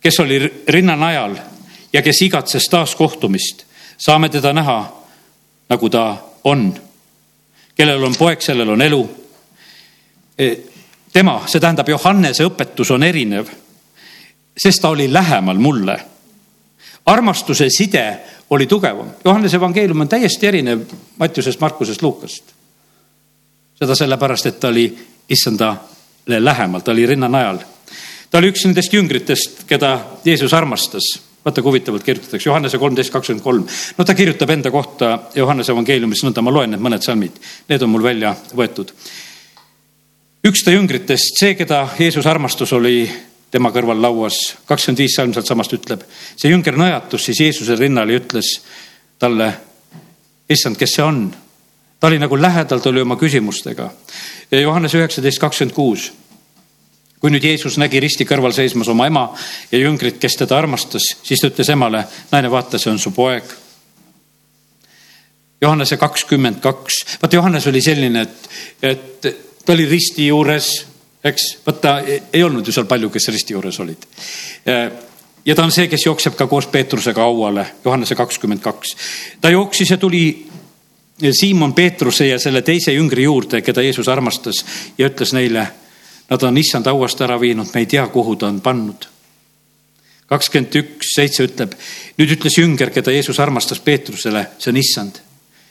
kes 0.00 0.20
oli 0.20 0.64
rinnanajal 0.68 1.36
ja 1.92 2.02
kes 2.02 2.22
igatses 2.22 2.68
taas 2.68 2.96
kohtumist. 2.96 3.64
saame 3.98 4.28
teda 4.28 4.52
näha, 4.52 4.92
nagu 5.68 5.90
ta 5.90 6.16
on. 6.44 6.74
kellel 7.74 8.04
on 8.04 8.16
poeg, 8.16 8.40
sellel 8.40 8.68
on 8.68 8.82
elu. 8.82 9.21
E, 10.38 10.56
tema, 11.12 11.42
see 11.46 11.60
tähendab 11.60 11.88
Johannese 11.88 12.46
õpetus 12.48 12.90
on 12.94 13.02
erinev, 13.02 13.50
sest 14.56 14.82
ta 14.82 14.88
oli 14.88 15.12
lähemal 15.12 15.58
mulle. 15.58 15.98
armastuse 17.06 17.66
side 17.70 18.06
oli 18.50 18.66
tugevam. 18.66 19.08
Johannese 19.24 19.56
evangeelium 19.56 20.00
on 20.00 20.08
täiesti 20.08 20.46
erinev 20.46 20.84
Mattiusest, 21.18 21.60
Markusest, 21.60 22.02
Luukast 22.02 22.52
seda 23.82 23.96
sellepärast, 23.98 24.46
et 24.46 24.60
ta 24.62 24.70
oli 24.70 24.86
issandale 25.28 26.38
lähemal, 26.38 26.80
ta 26.80 26.92
oli 26.92 27.06
rinnanajal. 27.06 27.58
ta 28.30 28.38
oli 28.38 28.52
üks 28.52 28.64
nendest 28.64 28.94
jüngritest, 28.94 29.64
keda 29.66 29.98
Jeesus 30.24 30.54
armastas. 30.54 31.18
vaata, 31.44 31.62
kui 31.62 31.70
huvitavalt 31.70 32.04
kirjutatakse 32.06 32.48
Johannese 32.48 32.78
kolmteist 32.78 33.10
kakskümmend 33.12 33.42
kolm. 33.42 33.66
no 33.98 34.04
ta 34.04 34.14
kirjutab 34.14 34.50
enda 34.50 34.70
kohta 34.70 35.18
Johannese 35.34 35.72
evangeeliumis 35.72 36.22
nõnda, 36.24 36.42
ma 36.42 36.50
loen 36.50 36.70
need 36.70 36.80
mõned 36.80 37.02
salmid, 37.02 37.42
need 37.68 37.82
on 37.82 37.90
mul 37.90 38.02
välja 38.02 38.36
võetud. 38.54 38.94
Üks 40.46 40.64
ta 40.64 40.74
jüngritest, 40.74 41.38
see, 41.38 41.54
keda 41.58 41.84
Jeesus 41.98 42.26
armastus, 42.26 42.72
oli 42.72 43.04
tema 43.52 43.70
kõrval 43.70 44.00
lauas. 44.00 44.56
kakskümmend 44.66 44.98
viis 44.98 45.14
salm 45.16 45.34
sealtsamast 45.34 45.76
ütleb, 45.76 46.02
see 46.36 46.50
jünger 46.50 46.76
nõjatus 46.76 47.28
siis 47.28 47.40
Jeesuse 47.40 47.76
rinnal 47.76 48.10
ja 48.10 48.18
ütles 48.18 48.56
talle, 49.22 49.52
issand, 50.50 50.76
kes 50.76 50.96
see 50.96 51.04
on 51.04 51.26
ta 52.02 52.08
oli 52.08 52.18
nagu 52.18 52.42
lähedal, 52.42 52.78
ta 52.78 52.90
oli 52.90 53.00
oma 53.00 53.14
küsimustega. 53.16 53.90
Johannes 54.50 54.94
üheksateist 54.94 55.38
kakskümmend 55.38 55.74
kuus. 55.74 56.12
kui 57.22 57.30
nüüd 57.30 57.44
Jeesus 57.46 57.76
nägi 57.78 58.00
risti 58.02 58.24
kõrval 58.26 58.50
seismas 58.50 58.88
oma 58.90 59.06
ema 59.06 59.20
ja 59.70 59.78
jüngrit, 59.78 60.16
kes 60.18 60.34
teda 60.40 60.56
armastas, 60.58 61.04
siis 61.22 61.38
ta 61.38 61.46
ütles 61.52 61.68
emale, 61.70 62.00
naine, 62.32 62.50
vaata, 62.50 62.80
see 62.82 62.90
on 62.90 62.98
su 62.98 63.12
poeg. 63.14 63.46
Johannese 65.62 65.96
kakskümmend 65.96 66.58
kaks, 66.64 66.98
vaata 67.22 67.38
Johannes 67.38 67.70
oli 67.70 67.84
selline, 67.86 68.26
et, 68.26 68.50
et 68.82 69.30
ta 69.64 69.72
oli 69.72 69.86
risti 69.86 70.26
juures, 70.26 70.72
eks, 71.24 71.48
vaata 71.66 72.00
ei 72.32 72.42
olnud 72.42 72.66
ju 72.66 72.72
seal 72.74 72.86
palju, 72.90 73.10
kes 73.10 73.28
risti 73.28 73.54
juures 73.54 73.80
olid 73.80 74.06
ja 75.44 75.54
ta 75.54 75.64
on 75.64 75.72
see, 75.74 75.88
kes 75.90 76.06
jookseb 76.06 76.36
ka 76.38 76.46
koos 76.46 76.66
Peetrusega 76.70 77.22
hauale, 77.22 77.66
Johannese 77.84 78.14
kakskümmend 78.14 78.62
kaks. 78.62 78.96
ta 79.40 79.50
jooksis 79.50 79.90
ja 79.90 79.96
tuli 79.96 80.52
Siimon 81.30 81.74
Peetruse 81.74 82.26
ja 82.26 82.38
selle 82.38 82.62
teise 82.62 82.92
jüngri 82.92 83.22
juurde, 83.22 83.60
keda 83.62 83.82
Jeesus 83.82 84.08
armastas 84.08 84.64
ja 84.98 85.06
ütles 85.06 85.32
neile, 85.32 85.66
nad 86.30 86.42
on 86.42 86.58
issand 86.58 86.86
hauast 86.90 87.20
ära 87.20 87.38
viinud, 87.40 87.70
me 87.74 87.82
ei 87.84 87.86
tea, 87.86 88.06
kuhu 88.08 88.36
ta 88.36 88.48
on 88.50 88.60
pannud. 88.60 89.08
kakskümmend 90.26 90.74
üks, 90.80 91.12
seitse 91.14 91.44
ütleb, 91.44 91.74
nüüd 92.16 92.30
ütles 92.38 92.56
jünger, 92.56 92.90
keda 92.90 93.12
Jeesus 93.12 93.38
armastas 93.40 93.82
Peetrusele, 93.84 94.46
see 94.58 94.70
on 94.72 94.78
issand. 94.80 95.18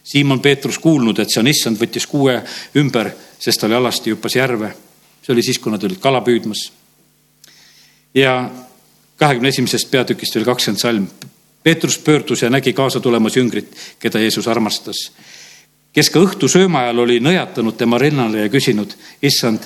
Siimon 0.03 0.39
Peetrus 0.39 0.77
kuulnud, 0.79 1.19
et 1.19 1.29
see 1.29 1.41
on 1.41 1.49
issand, 1.49 1.79
võttis 1.81 2.05
kuue 2.09 2.35
ümber, 2.77 3.09
sest 3.41 3.59
ta 3.59 3.67
oli 3.67 3.75
alasti 3.75 4.13
hüppas 4.13 4.35
järve. 4.35 4.73
see 5.21 5.33
oli 5.33 5.43
siis, 5.43 5.59
kui 5.59 5.71
nad 5.71 5.83
olid 5.83 5.99
kala 5.99 6.21
püüdmas. 6.21 6.71
ja 8.13 8.51
kahekümne 9.17 9.49
esimesest 9.49 9.91
peatükist 9.91 10.35
veel 10.35 10.45
kakskümmend 10.45 10.81
salm. 10.81 11.07
Peetrus 11.63 11.97
pöördus 11.97 12.41
ja 12.41 12.49
nägi 12.49 12.73
kaasa 12.73 12.99
tulemas 12.99 13.35
jüngrit, 13.37 13.75
keda 13.99 14.19
Jeesus 14.19 14.47
armastas. 14.47 15.11
kes 15.93 16.09
ka 16.09 16.19
õhtusööma 16.19 16.85
ajal 16.85 16.99
oli 16.99 17.19
nõjatanud 17.19 17.77
tema 17.77 17.97
rinnale 17.97 18.45
ja 18.45 18.49
küsinud, 18.49 18.93
issand, 19.21 19.65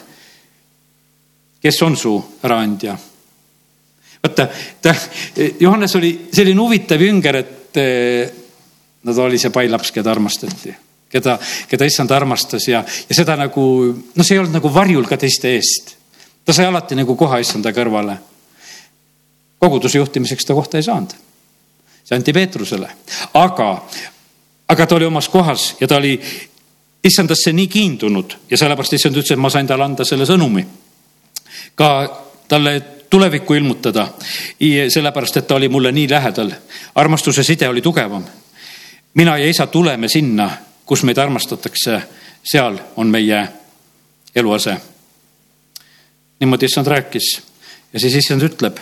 kes 1.61 1.81
on 1.81 1.97
su 1.97 2.15
äraandja? 2.43 2.97
vaata, 4.23 4.47
ta, 4.81 4.95
Johannes 5.59 5.95
oli 5.95 6.11
selline 6.33 6.61
huvitav 6.61 7.01
jünger, 7.01 7.35
et 7.35 7.79
no 9.03 9.13
ta 9.13 9.23
oli 9.23 9.37
see 9.37 9.53
pailaps, 9.53 9.91
keda 9.93 10.11
armastati, 10.11 10.73
keda, 11.11 11.37
keda 11.69 11.85
issand 11.85 12.11
armastas 12.11 12.67
ja, 12.67 12.83
ja 13.09 13.15
seda 13.15 13.35
nagu, 13.39 13.65
no 14.15 14.23
see 14.23 14.35
ei 14.35 14.41
olnud 14.41 14.57
nagu 14.57 14.71
varjul 14.73 15.07
ka 15.09 15.17
teiste 15.21 15.53
eest. 15.55 15.95
ta 16.45 16.53
sai 16.53 16.67
alati 16.69 16.95
nagu 16.95 17.15
koha 17.15 17.39
issanda 17.41 17.73
kõrvale. 17.73 18.17
koguduse 19.59 19.97
juhtimiseks 19.97 20.45
ta 20.45 20.53
kohta 20.53 20.77
ei 20.77 20.83
saanud. 20.83 21.13
see 22.03 22.17
anti 22.17 22.33
Peetrusele, 22.33 22.89
aga, 23.33 23.69
aga 24.67 24.85
ta 24.87 24.95
oli 24.95 25.05
omas 25.05 25.29
kohas 25.29 25.75
ja 25.79 25.87
ta 25.87 25.97
oli 26.01 26.19
issandasse 27.03 27.53
nii 27.53 27.67
kiindunud 27.67 28.37
ja 28.49 28.57
sellepärast 28.57 28.93
issand 28.93 29.15
ütles, 29.15 29.31
et 29.31 29.41
ma 29.41 29.49
sain 29.49 29.67
talle 29.67 29.85
anda 29.85 30.05
selle 30.05 30.25
sõnumi. 30.25 30.65
ka 31.75 31.89
talle 32.47 32.81
tulevikku 33.09 33.53
ilmutada, 33.53 34.07
sellepärast 34.89 35.37
et 35.37 35.47
ta 35.47 35.55
oli 35.55 35.69
mulle 35.69 35.91
nii 35.91 36.09
lähedal. 36.09 36.51
armastuse 36.95 37.43
side 37.43 37.69
oli 37.69 37.81
tugevam 37.81 38.25
mina 39.15 39.37
ja 39.37 39.49
isa 39.49 39.67
tuleme 39.67 40.07
sinna, 40.07 40.49
kus 40.85 41.03
meid 41.03 41.17
armastatakse, 41.17 42.01
seal 42.43 42.77
on 42.95 43.07
meie 43.07 43.47
eluase. 44.35 44.77
niimoodi 46.39 46.65
issand 46.65 46.87
rääkis 46.87 47.41
ja 47.93 47.99
siis 47.99 48.15
issand 48.15 48.43
ütleb, 48.43 48.77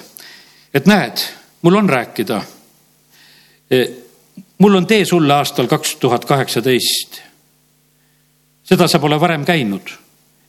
et 0.74 0.86
näed, 0.86 1.22
mul 1.62 1.76
on 1.76 1.90
rääkida. 1.90 2.42
E, 3.72 3.86
mul 4.58 4.76
on 4.76 4.88
tee 4.88 5.06
sulle 5.06 5.34
aastal 5.34 5.68
kaks 5.68 5.96
tuhat 5.96 6.26
kaheksateist. 6.26 7.22
seda 8.64 8.88
sa 8.88 9.00
pole 9.00 9.20
varem 9.20 9.46
käinud. 9.46 9.90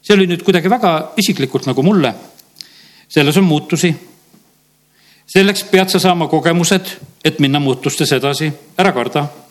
see 0.02 0.14
oli 0.14 0.26
nüüd 0.26 0.42
kuidagi 0.42 0.70
väga 0.70 1.12
isiklikult 1.16 1.66
nagu 1.66 1.82
mulle. 1.82 2.14
selles 3.08 3.36
on 3.36 3.44
muutusi. 3.44 3.94
selleks 5.26 5.64
pead 5.64 5.88
sa 5.88 5.98
saama 5.98 6.28
kogemused, 6.28 6.96
et 7.24 7.38
minna 7.38 7.60
muutustes 7.60 8.12
edasi, 8.12 8.52
ära 8.78 8.92
karda 8.92 9.43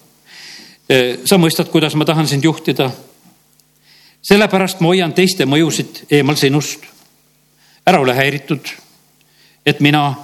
sa 1.26 1.38
mõistad, 1.40 1.70
kuidas 1.72 1.96
ma 1.96 2.06
tahan 2.06 2.28
sind 2.28 2.44
juhtida. 2.44 2.92
sellepärast 4.22 4.80
ma 4.80 4.88
hoian 4.88 5.14
teiste 5.14 5.46
mõjusid 5.46 6.06
eemal 6.12 6.36
sinust. 6.36 6.80
ära 7.86 8.00
ole 8.00 8.14
häiritud, 8.14 8.68
et 9.66 9.80
mina 9.80 10.16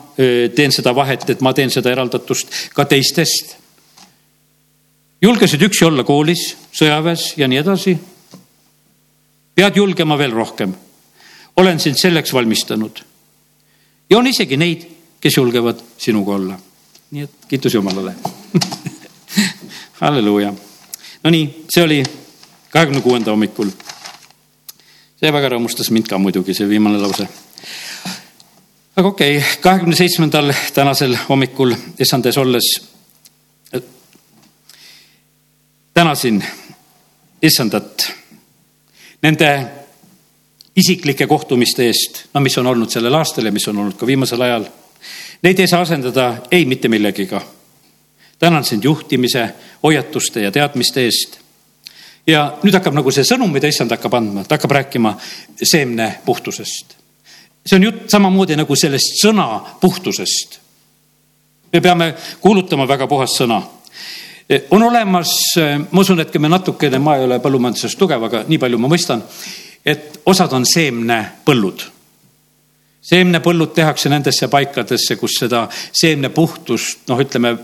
teen 0.55 0.71
seda 0.71 0.95
vahet, 0.95 1.29
et 1.29 1.41
ma 1.41 1.53
teen 1.53 1.71
seda 1.71 1.91
eraldatust 1.91 2.47
ka 2.73 2.85
teistest. 2.85 3.55
julgesid 5.21 5.61
üksi 5.61 5.85
olla 5.85 6.03
koolis, 6.03 6.55
sõjaväes 6.73 7.33
ja 7.37 7.47
nii 7.47 7.57
edasi. 7.57 7.97
pead 9.55 9.75
julgema 9.75 10.17
veel 10.17 10.31
rohkem. 10.31 10.75
olen 11.55 11.79
sind 11.79 11.97
selleks 11.97 12.33
valmistanud. 12.33 12.99
ja 14.09 14.17
on 14.17 14.27
isegi 14.27 14.57
neid, 14.57 14.87
kes 15.21 15.37
julgevad 15.37 15.79
sinuga 15.97 16.33
olla. 16.33 16.59
nii 17.11 17.23
et 17.23 17.31
kiitus 17.47 17.73
Jumalale 17.73 18.15
halleluuja. 19.99 20.53
Nonii, 21.23 21.65
see 21.73 21.83
oli 21.83 22.03
kahekümne 22.69 23.01
kuuenda 23.01 23.31
hommikul. 23.31 23.69
see 25.19 25.33
väga 25.33 25.49
rõõmustas 25.51 25.89
mind 25.91 26.07
ka 26.07 26.17
muidugi, 26.17 26.53
see 26.53 26.69
viimane 26.69 26.97
lause. 26.97 27.27
aga 28.95 29.07
okei 29.07 29.37
okay,, 29.37 29.49
kahekümne 29.61 29.95
seitsmendal 29.95 30.53
tänasel 30.73 31.17
hommikul 31.29 31.75
issandes 31.99 32.37
olles 32.37 32.69
tänasin 35.93 36.43
issandat 37.41 38.11
nende 39.21 39.67
isiklike 40.75 41.27
kohtumiste 41.27 41.85
eest, 41.85 42.25
no 42.33 42.39
mis 42.39 42.57
on 42.57 42.67
olnud 42.67 42.89
sellel 42.89 43.13
aastal 43.13 43.45
ja 43.45 43.51
mis 43.51 43.67
on 43.67 43.77
olnud 43.77 43.97
ka 43.99 44.07
viimasel 44.07 44.41
ajal. 44.41 44.65
Neid 45.41 45.59
ei 45.59 45.67
saa 45.67 45.81
asendada 45.81 46.35
ei 46.51 46.65
mitte 46.65 46.87
millegiga 46.87 47.41
tänan 48.39 48.63
sind 48.63 48.83
juhtimise, 48.83 49.49
hoiatuste 49.83 50.41
ja 50.41 50.51
teadmiste 50.51 51.03
eest. 51.03 51.39
ja 52.27 52.57
nüüd 52.63 52.73
hakkab 52.73 52.93
nagu 52.93 53.11
see 53.11 53.25
sõnum, 53.25 53.51
mida 53.51 53.67
issand 53.67 53.91
hakkab 53.91 54.13
andma, 54.13 54.43
ta 54.43 54.57
hakkab 54.57 54.71
rääkima 54.71 55.15
seemne 55.63 56.19
puhtusest. 56.25 56.95
see 57.65 57.75
on 57.75 57.83
jutt 57.83 58.09
samamoodi 58.09 58.55
nagu 58.55 58.75
sellest 58.75 59.19
sõna 59.23 59.59
puhtusest. 59.81 60.59
me 61.73 61.81
peame 61.81 62.13
kuulutama 62.41 62.87
väga 62.87 63.07
puhast 63.07 63.41
sõna 63.41 63.61
on 64.71 64.83
olemas, 64.83 65.29
ma 65.91 66.01
usun, 66.01 66.19
et 66.19 66.33
me 66.39 66.49
natukene, 66.49 66.99
ma 66.99 67.15
ei 67.17 67.25
ole 67.27 67.37
põllumajanduses 67.39 67.95
tugev, 67.97 68.23
aga 68.25 68.43
nii 68.47 68.57
palju 68.57 68.79
ma 68.81 68.89
mõistan, 68.89 69.21
et 69.85 70.21
osad 70.25 70.53
on 70.53 70.65
seemnepõllud. 70.65 71.85
seemnepõllud 73.09 73.73
tehakse 73.73 74.09
nendesse 74.09 74.47
paikadesse, 74.47 75.15
kus 75.15 75.37
seda 75.39 75.67
seemnepuhtust, 75.71 77.07
noh, 77.07 77.21
ütleme 77.21 77.55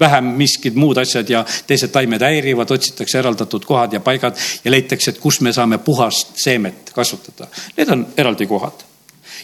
vähem 0.00 0.24
miskid 0.24 0.74
muud 0.74 0.96
asjad 0.96 1.30
ja 1.30 1.44
teised 1.66 1.88
taimed 1.92 2.22
häirivad, 2.22 2.70
otsitakse 2.70 3.18
eraldatud 3.18 3.64
kohad 3.64 3.92
ja 3.92 4.00
paigad 4.00 4.36
ja 4.64 4.70
leitakse, 4.70 5.10
et 5.10 5.18
kus 5.18 5.40
me 5.40 5.52
saame 5.52 5.78
puhast 5.78 6.36
seemet 6.36 6.90
kasvatada. 6.94 7.48
Need 7.76 7.88
on 7.88 8.06
eraldi 8.16 8.46
kohad. 8.46 8.84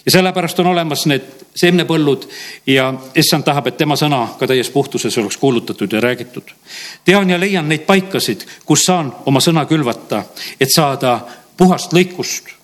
ja 0.06 0.12
sellepärast 0.12 0.58
on 0.58 0.66
olemas 0.66 1.06
need 1.06 1.22
seemnepõllud 1.54 2.24
ja 2.66 2.94
issand 3.14 3.44
tahab, 3.44 3.66
et 3.66 3.76
tema 3.76 3.94
sõna 3.96 4.24
ka 4.38 4.46
täies 4.46 4.70
puhtuses 4.70 5.18
oleks 5.18 5.36
kuulutatud 5.36 5.92
ja 5.92 6.00
räägitud. 6.00 6.50
tean 7.04 7.30
ja 7.30 7.40
leian 7.40 7.68
neid 7.68 7.86
paikasid, 7.86 8.46
kus 8.66 8.84
saan 8.84 9.12
oma 9.26 9.40
sõna 9.40 9.66
külvata, 9.66 10.24
et 10.60 10.68
saada 10.74 11.20
puhast 11.56 11.92
lõikust 11.92 12.62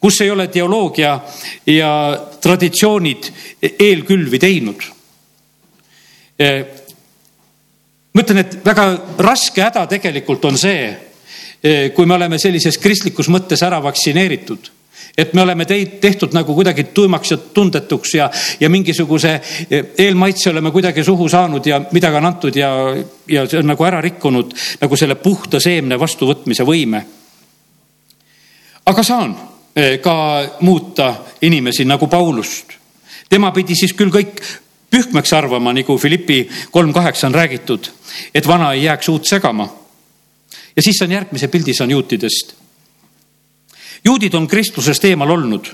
kus 0.00 0.20
ei 0.20 0.30
ole 0.30 0.48
teoloogia 0.48 1.20
ja 1.66 2.18
traditsioonid 2.40 3.30
eelkülvi 3.78 4.38
teinud 4.38 4.82
ma 8.12 8.22
ütlen, 8.22 8.42
et 8.42 8.58
väga 8.64 8.86
raske 9.24 9.62
häda 9.62 9.86
tegelikult 9.88 10.44
on 10.44 10.58
see, 10.58 10.92
eh, 11.62 11.90
kui 11.94 12.06
me 12.06 12.14
oleme 12.14 12.38
sellises 12.38 12.78
kristlikus 12.78 13.28
mõttes 13.32 13.62
ära 13.64 13.80
vaktsineeritud 13.82 14.70
et 15.18 15.34
me 15.34 15.42
oleme 15.42 15.64
teid 15.68 15.98
tehtud 16.00 16.32
nagu 16.32 16.54
kuidagi 16.54 16.84
tuimaks 16.94 17.30
ja 17.30 17.36
tundetuks 17.36 18.14
ja, 18.14 18.30
ja 18.60 18.70
mingisuguse 18.70 19.32
eh, 19.70 19.84
eelmaitse 19.98 20.50
oleme 20.50 20.70
kuidagi 20.70 21.04
suhu 21.04 21.28
saanud 21.28 21.66
ja 21.66 21.80
midagi 21.92 22.16
on 22.16 22.26
antud 22.26 22.56
ja, 22.56 22.70
ja 23.28 23.46
see 23.48 23.60
on 23.60 23.72
nagu 23.72 23.84
ära 23.84 24.00
rikkunud 24.00 24.54
nagu 24.80 24.96
selle 24.96 25.18
puhta 25.20 25.60
seemne 25.60 25.98
vastuvõtmise 26.00 26.64
võime. 26.64 27.02
aga 28.86 29.02
saan 29.02 29.36
eh, 29.76 29.98
ka 30.00 30.14
muuta 30.60 31.14
inimesi 31.42 31.84
nagu 31.84 32.06
Paulust. 32.06 32.72
tema 33.28 33.52
pidi 33.52 33.76
siis 33.76 33.92
küll 33.92 34.10
kõik 34.12 34.40
pühkmeks 34.92 35.32
arvama, 35.32 35.72
nagu 35.72 35.96
Philippi 35.98 36.44
kolm 36.70 36.92
kaheksa 36.92 37.26
on 37.26 37.34
räägitud, 37.34 37.88
et 38.34 38.46
vana 38.46 38.72
ei 38.72 38.84
jääks 38.84 39.08
uut 39.08 39.24
segama. 39.24 39.68
ja 40.76 40.82
siis 40.82 41.02
on 41.02 41.12
järgmise 41.12 41.48
pildis 41.48 41.80
on 41.80 41.90
juutidest. 41.90 42.54
juudid 44.04 44.34
on 44.34 44.48
kristlusest 44.48 45.04
eemal 45.04 45.30
olnud 45.30 45.72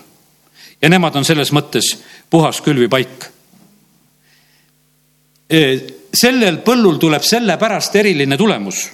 ja 0.83 0.89
nemad 0.89 1.17
on 1.17 1.25
selles 1.25 1.53
mõttes 1.53 1.97
puhas 2.31 2.61
külvipaik. 2.61 3.25
E, 5.51 5.59
sellel 6.15 6.61
põllul 6.63 6.99
tuleb 6.99 7.23
sellepärast 7.23 7.97
eriline 7.97 8.37
tulemus. 8.37 8.89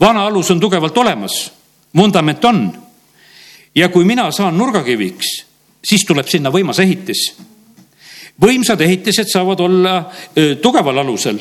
vana 0.00 0.26
alus 0.26 0.50
on 0.50 0.60
tugevalt 0.60 0.98
olemas, 0.98 1.52
vundament 1.96 2.44
on. 2.44 2.72
ja 3.74 3.88
kui 3.88 4.04
mina 4.04 4.30
saan 4.32 4.58
nurgakiviks, 4.58 5.44
siis 5.84 6.04
tuleb 6.04 6.26
sinna 6.26 6.50
võimas 6.50 6.78
ehitis 6.78 7.36
võimsad 8.40 8.80
ehitised 8.80 9.30
saavad 9.32 9.60
olla 9.60 9.98
tugeval 10.62 11.02
alusel. 11.02 11.40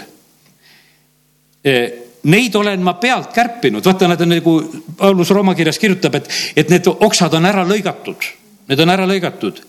Neid 2.28 2.56
olen 2.56 2.82
ma 2.84 2.96
pealt 3.00 3.32
kärpinud, 3.36 3.86
vaata, 3.86 4.10
nad 4.10 4.22
on 4.22 4.34
nagu 4.34 4.58
Paulus 4.98 5.30
Rooma 5.32 5.56
kirjas 5.56 5.80
kirjutab, 5.80 6.18
et, 6.20 6.30
et 6.58 6.70
need 6.74 6.88
oksad 6.90 7.34
on 7.38 7.46
ära 7.46 7.64
lõigatud, 7.68 8.26
need 8.68 8.82
on 8.84 8.92
ära 8.92 9.06
lõigatud, 9.08 9.62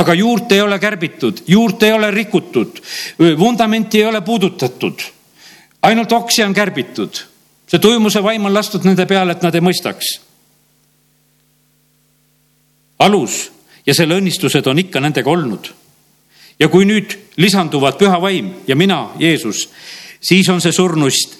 aga 0.00 0.14
juurt 0.16 0.52
ei 0.54 0.62
ole 0.64 0.78
kärbitud, 0.80 1.42
juurt 1.50 1.82
ei 1.82 1.92
ole 1.92 2.10
rikutud, 2.14 2.80
vundamenti 3.38 4.00
ei 4.00 4.06
ole 4.08 4.22
puudutatud. 4.24 5.02
ainult 5.82 6.12
oksi 6.12 6.42
on 6.42 6.54
kärbitud, 6.54 7.20
see 7.66 7.78
tuimuse 7.82 8.22
vaim 8.22 8.46
on 8.46 8.54
lastud 8.54 8.86
nende 8.86 9.06
peale, 9.06 9.32
et 9.32 9.42
nad 9.42 9.54
ei 9.54 9.60
mõistaks. 9.60 10.20
alus 12.98 13.50
ja 13.86 13.94
selle 13.94 14.16
õnnistused 14.16 14.66
on 14.66 14.78
ikka 14.78 15.00
nendega 15.00 15.30
olnud 15.30 15.68
ja 16.58 16.68
kui 16.68 16.86
nüüd 16.88 17.16
lisanduvad 17.36 17.98
püha 18.00 18.20
vaim 18.20 18.52
ja 18.68 18.76
mina, 18.76 19.10
Jeesus, 19.18 19.68
siis 20.20 20.48
on 20.48 20.60
see 20.60 20.72
surnuist 20.72 21.36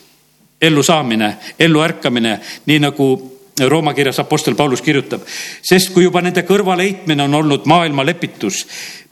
ellu 0.61 0.83
saamine, 0.83 1.37
ellu 1.59 1.83
ärkamine, 1.85 2.39
nii 2.67 2.79
nagu 2.85 3.09
Rooma 3.57 3.95
kirjas 3.97 4.19
Apostel 4.21 4.55
Paulus 4.55 4.83
kirjutab, 4.85 5.23
sest 5.65 5.95
kui 5.95 6.05
juba 6.05 6.21
nende 6.21 6.43
kõrvaleheitmine 6.45 7.25
on 7.25 7.35
olnud 7.39 7.65
maailma 7.65 8.05
lepitus, 8.05 8.67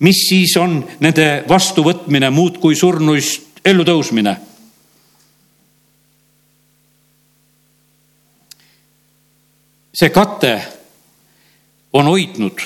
mis 0.05 0.27
siis 0.29 0.57
on 0.61 0.83
nende 1.01 1.45
vastuvõtmine 1.49 2.29
muud 2.31 2.59
kui 2.61 2.77
surnuist 2.77 3.65
ellutõusmine 3.65 4.37
see 9.95 10.11
kate 10.11 10.55
on 11.93 12.11
hoidnud 12.11 12.63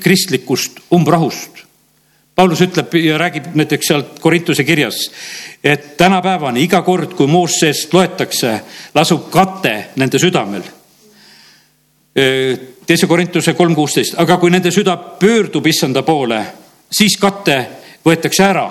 kristlikust 0.00 0.80
umbrahust. 0.92 1.63
Paulus 2.34 2.60
ütleb 2.64 2.94
ja 2.98 3.18
räägib 3.18 3.52
näiteks 3.54 3.86
sealt 3.86 4.18
Korintuse 4.20 4.64
kirjas, 4.64 5.10
et 5.64 5.96
tänapäevani 5.96 6.64
iga 6.64 6.82
kord, 6.82 7.12
kui 7.14 7.26
Moosest 7.30 7.94
loetakse, 7.94 8.56
lasub 8.94 9.28
kate 9.30 9.74
nende 9.96 10.18
südamel. 10.18 10.62
teise 12.86 13.06
Korintuse 13.06 13.54
kolm 13.54 13.74
kuusteist, 13.74 14.14
aga 14.18 14.36
kui 14.38 14.50
nende 14.50 14.70
süda 14.70 14.96
pöördub 14.96 15.66
issanda 15.66 16.02
poole, 16.02 16.44
siis 16.90 17.16
kate 17.16 17.58
võetakse 18.06 18.44
ära. 18.44 18.70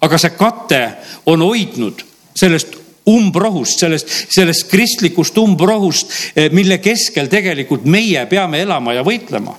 aga 0.00 0.18
see 0.18 0.30
kate 0.30 0.80
on 1.26 1.40
hoidnud 1.40 2.02
sellest 2.36 2.76
umbrohust, 3.06 3.78
sellest, 3.78 4.10
sellest 4.32 4.68
kristlikust 4.70 5.38
umbrohust, 5.38 6.12
eh, 6.36 6.50
mille 6.52 6.78
keskel 6.78 7.28
tegelikult 7.28 7.84
meie 7.84 8.26
peame 8.26 8.62
elama 8.64 8.94
ja 8.94 9.04
võitlema. 9.04 9.56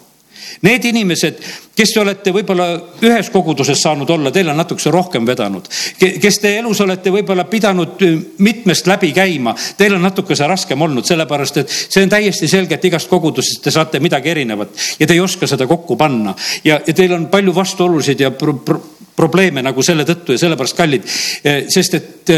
Need 0.65 0.85
inimesed, 0.89 1.39
kes 1.75 1.93
te 1.93 1.99
olete 2.01 2.31
võib-olla 2.35 2.67
ühes 3.05 3.29
koguduses 3.33 3.81
saanud 3.81 4.09
olla, 4.09 4.31
teil 4.33 4.49
on 4.51 4.57
natukese 4.59 4.91
rohkem 4.93 5.25
vedanud, 5.27 5.67
kes 5.99 6.39
te 6.41 6.55
elus 6.59 6.81
olete 6.85 7.13
võib-olla 7.13 7.47
pidanud 7.49 8.01
eh, 8.05 8.17
mitmest 8.45 8.87
läbi 8.89 9.11
käima, 9.15 9.55
teil 9.77 9.97
on 9.97 10.05
natukese 10.05 10.47
raskem 10.49 10.81
olnud, 10.81 11.05
sellepärast 11.07 11.61
et 11.61 11.73
see 11.75 12.03
on 12.05 12.13
täiesti 12.13 12.49
selge, 12.51 12.79
et 12.79 12.89
igast 12.89 13.11
kogudusest 13.11 13.63
te 13.65 13.73
saate 13.73 14.01
midagi 14.03 14.33
erinevat 14.33 14.75
ja 14.99 15.07
te 15.07 15.17
ei 15.17 15.23
oska 15.23 15.47
seda 15.49 15.67
kokku 15.69 15.97
panna. 15.99 16.35
Ja, 16.63 16.79
ja 16.85 16.93
teil 16.93 17.13
on 17.15 17.29
palju 17.31 17.55
vastuolusid 17.55 18.21
ja 18.23 18.31
pro, 18.31 18.57
pro, 18.65 18.81
probleeme 19.15 19.63
nagu 19.65 19.83
selle 19.83 20.05
tõttu 20.07 20.35
ja 20.35 20.45
sellepärast 20.45 20.77
kallid, 20.77 21.17
eh, 21.43 21.65
sest 21.71 21.99
et 21.99 22.35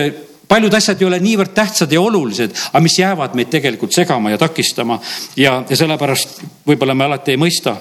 paljud 0.48 0.74
asjad 0.74 1.02
ei 1.02 1.08
ole 1.08 1.20
niivõrd 1.20 1.54
tähtsad 1.56 1.92
ja 1.92 2.02
olulised, 2.02 2.56
aga 2.72 2.82
mis 2.84 3.00
jäävad 3.00 3.36
meid 3.36 3.52
tegelikult 3.52 3.94
segama 3.96 4.32
ja 4.32 4.38
takistama. 4.38 5.00
Ja, 5.36 5.62
ja 5.70 5.78
sellepärast 5.78 6.42
võib-olla 6.68 6.96
me 6.96 7.08
alati 7.08 7.36
ei 7.36 7.42
mõista. 7.42 7.76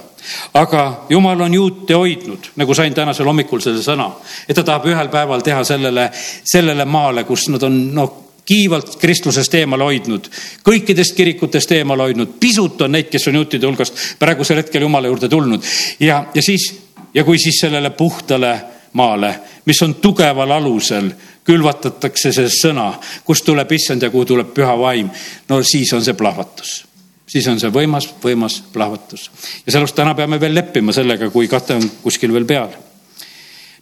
aga 0.55 1.07
jumal 1.09 1.41
on 1.41 1.55
juute 1.55 1.95
hoidnud, 1.95 2.51
nagu 2.57 2.75
sain 2.75 2.95
tänasel 2.95 3.27
hommikul 3.27 3.61
selle 3.63 3.83
sõna, 3.83 4.09
et 4.49 4.57
ta 4.57 4.65
tahab 4.65 4.87
ühel 4.91 5.09
päeval 5.09 5.41
teha 5.41 5.65
sellele, 5.65 6.11
sellele 6.45 6.85
maale, 6.85 7.25
kus 7.25 7.49
nad 7.49 7.63
on 7.63 7.95
noh 7.95 8.23
kiivalt 8.47 8.97
kristlusest 8.99 9.55
eemale 9.55 9.85
hoidnud, 9.85 10.27
kõikidest 10.67 11.15
kirikutest 11.17 11.73
eemale 11.73 12.09
hoidnud, 12.09 12.37
pisut 12.41 12.83
on 12.83 12.93
neid, 12.95 13.09
kes 13.11 13.29
on 13.29 13.39
juutide 13.41 13.67
hulgast 13.67 14.19
praegusel 14.19 14.63
hetkel 14.63 14.83
jumala 14.87 15.11
juurde 15.11 15.29
tulnud. 15.29 15.63
Ja, 16.01 16.25
ja 16.35 16.43
siis 16.43 16.73
ja 17.15 17.25
kui 17.25 17.39
siis 17.39 17.61
sellele 17.61 17.91
puhtale 17.91 18.61
maale, 18.93 19.35
mis 19.65 19.83
on 19.83 19.95
tugeval 19.95 20.51
alusel 20.51 21.11
külvatatakse 21.47 22.33
see 22.35 22.51
sõna, 22.51 22.91
kust 23.25 23.47
tuleb 23.47 23.71
issand 23.77 24.03
ja 24.03 24.11
kuhu 24.11 24.27
tuleb 24.33 24.53
püha 24.55 24.75
vaim. 24.79 25.11
no 25.49 25.63
siis 25.63 25.93
on 25.93 26.05
see 26.05 26.15
plahvatus, 26.19 26.85
siis 27.27 27.47
on 27.49 27.61
see 27.61 27.71
võimas, 27.71 28.09
võimas 28.23 28.61
plahvatus 28.73 29.31
ja 29.67 29.73
sellepärast 29.73 29.97
täna 29.97 30.15
peame 30.15 30.41
veel 30.41 30.55
leppima 30.55 30.93
sellega, 30.93 31.31
kui 31.31 31.49
kate 31.49 31.79
on 31.79 31.89
kuskil 32.03 32.33
veel 32.35 32.47
peal. 32.47 32.75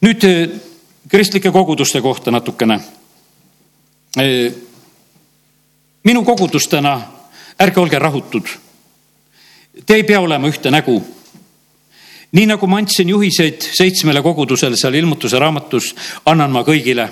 nüüd 0.04 0.28
eh, 0.28 0.44
kristlike 1.08 1.50
koguduste 1.50 2.00
kohta 2.00 2.30
natukene. 2.30 2.78
Eh, 4.20 4.52
minu 6.04 6.22
kogudustena, 6.24 7.00
ärge 7.58 7.80
olge 7.80 7.98
rahutud. 7.98 8.48
Te 9.86 9.94
ei 9.94 10.04
pea 10.04 10.20
olema 10.20 10.48
ühte 10.48 10.70
nägu 10.70 11.00
nii 12.34 12.46
nagu 12.50 12.66
ma 12.66 12.78
andsin 12.82 13.08
juhiseid 13.08 13.62
seitsmele 13.62 14.22
kogudusele 14.22 14.76
seal 14.76 14.94
ilmutuse 14.98 15.38
raamatus, 15.38 15.92
annan 16.26 16.50
ma 16.50 16.64
kõigile 16.66 17.06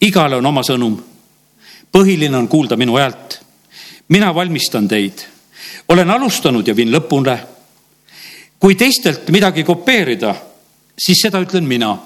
igale 0.00 0.36
on 0.36 0.46
oma 0.46 0.62
sõnum. 0.62 0.96
põhiline 1.92 2.36
on 2.36 2.48
kuulda 2.48 2.76
minu 2.76 2.96
häält. 2.96 3.40
mina 4.08 4.34
valmistan 4.34 4.88
teid, 4.88 5.18
olen 5.88 6.10
alustanud 6.10 6.66
ja 6.68 6.76
viin 6.76 6.92
lõpule. 6.92 7.38
kui 8.60 8.74
teistelt 8.74 9.28
midagi 9.28 9.64
kopeerida, 9.64 10.34
siis 10.98 11.18
seda 11.22 11.40
ütlen 11.40 11.64
mina. 11.64 11.98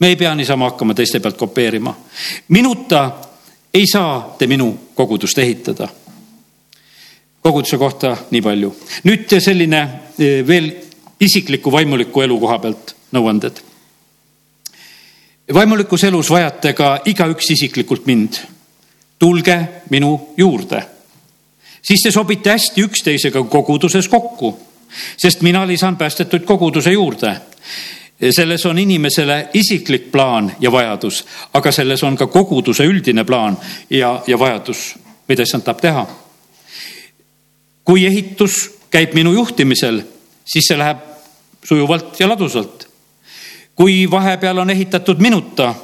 me 0.00 0.08
ei 0.08 0.16
pea 0.16 0.34
niisama 0.34 0.70
hakkama 0.70 0.94
teiste 0.94 1.20
pealt 1.20 1.36
kopeerima. 1.36 1.96
minuta 2.48 3.12
ei 3.74 3.86
saa 3.86 4.34
te 4.38 4.46
minu 4.46 4.78
kogudust 4.94 5.38
ehitada. 5.38 5.88
koguduse 7.40 7.78
kohta 7.78 8.16
nii 8.30 8.42
palju. 8.42 8.76
nüüd 9.04 9.40
selline 9.40 9.80
eh, 10.18 10.46
veel 10.46 10.72
isikliku 11.20 11.72
vaimuliku 11.72 12.20
elu 12.20 12.40
koha 12.40 12.58
pealt 12.58 12.96
nõuanded 13.12 13.69
vaimulikus 15.54 16.04
elus 16.04 16.30
vajate 16.30 16.72
ka 16.72 16.98
igaüks 17.04 17.50
isiklikult 17.50 18.06
mind. 18.06 18.34
tulge 19.18 19.68
minu 19.90 20.32
juurde. 20.36 20.82
siis 21.82 22.00
te 22.02 22.10
sobite 22.10 22.50
hästi 22.50 22.82
üksteisega 22.82 23.42
koguduses 23.42 24.08
kokku, 24.08 24.58
sest 25.16 25.40
mina 25.40 25.66
lisan 25.66 25.96
päästetuid 25.96 26.42
koguduse 26.44 26.92
juurde. 26.92 27.36
selles 28.30 28.66
on 28.66 28.78
inimesele 28.78 29.48
isiklik 29.54 30.12
plaan 30.12 30.52
ja 30.60 30.72
vajadus, 30.72 31.26
aga 31.52 31.72
selles 31.72 32.02
on 32.02 32.16
ka 32.16 32.26
koguduse 32.26 32.84
üldine 32.84 33.24
plaan 33.24 33.58
ja, 33.90 34.22
ja 34.26 34.38
vajadus, 34.38 34.94
mida 35.28 35.42
issand 35.42 35.62
tahab 35.62 35.80
teha. 35.80 36.06
kui 37.84 38.06
ehitus 38.06 38.70
käib 38.90 39.14
minu 39.14 39.32
juhtimisel, 39.32 40.02
siis 40.44 40.64
see 40.68 40.78
läheb 40.78 40.98
sujuvalt 41.64 42.20
ja 42.20 42.28
ladusalt 42.28 42.79
kui 43.74 44.10
vahepeal 44.10 44.58
on 44.58 44.70
ehitatud 44.70 45.18
minuta, 45.18 45.74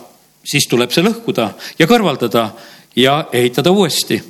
siis 0.44 0.66
tuleb 0.68 0.90
see 0.94 1.04
lõhkuda 1.04 1.50
ja 1.78 1.86
kõrvaldada 1.86 2.50
ja 2.96 3.26
ehitada 3.32 3.70
uuesti. 3.70 4.22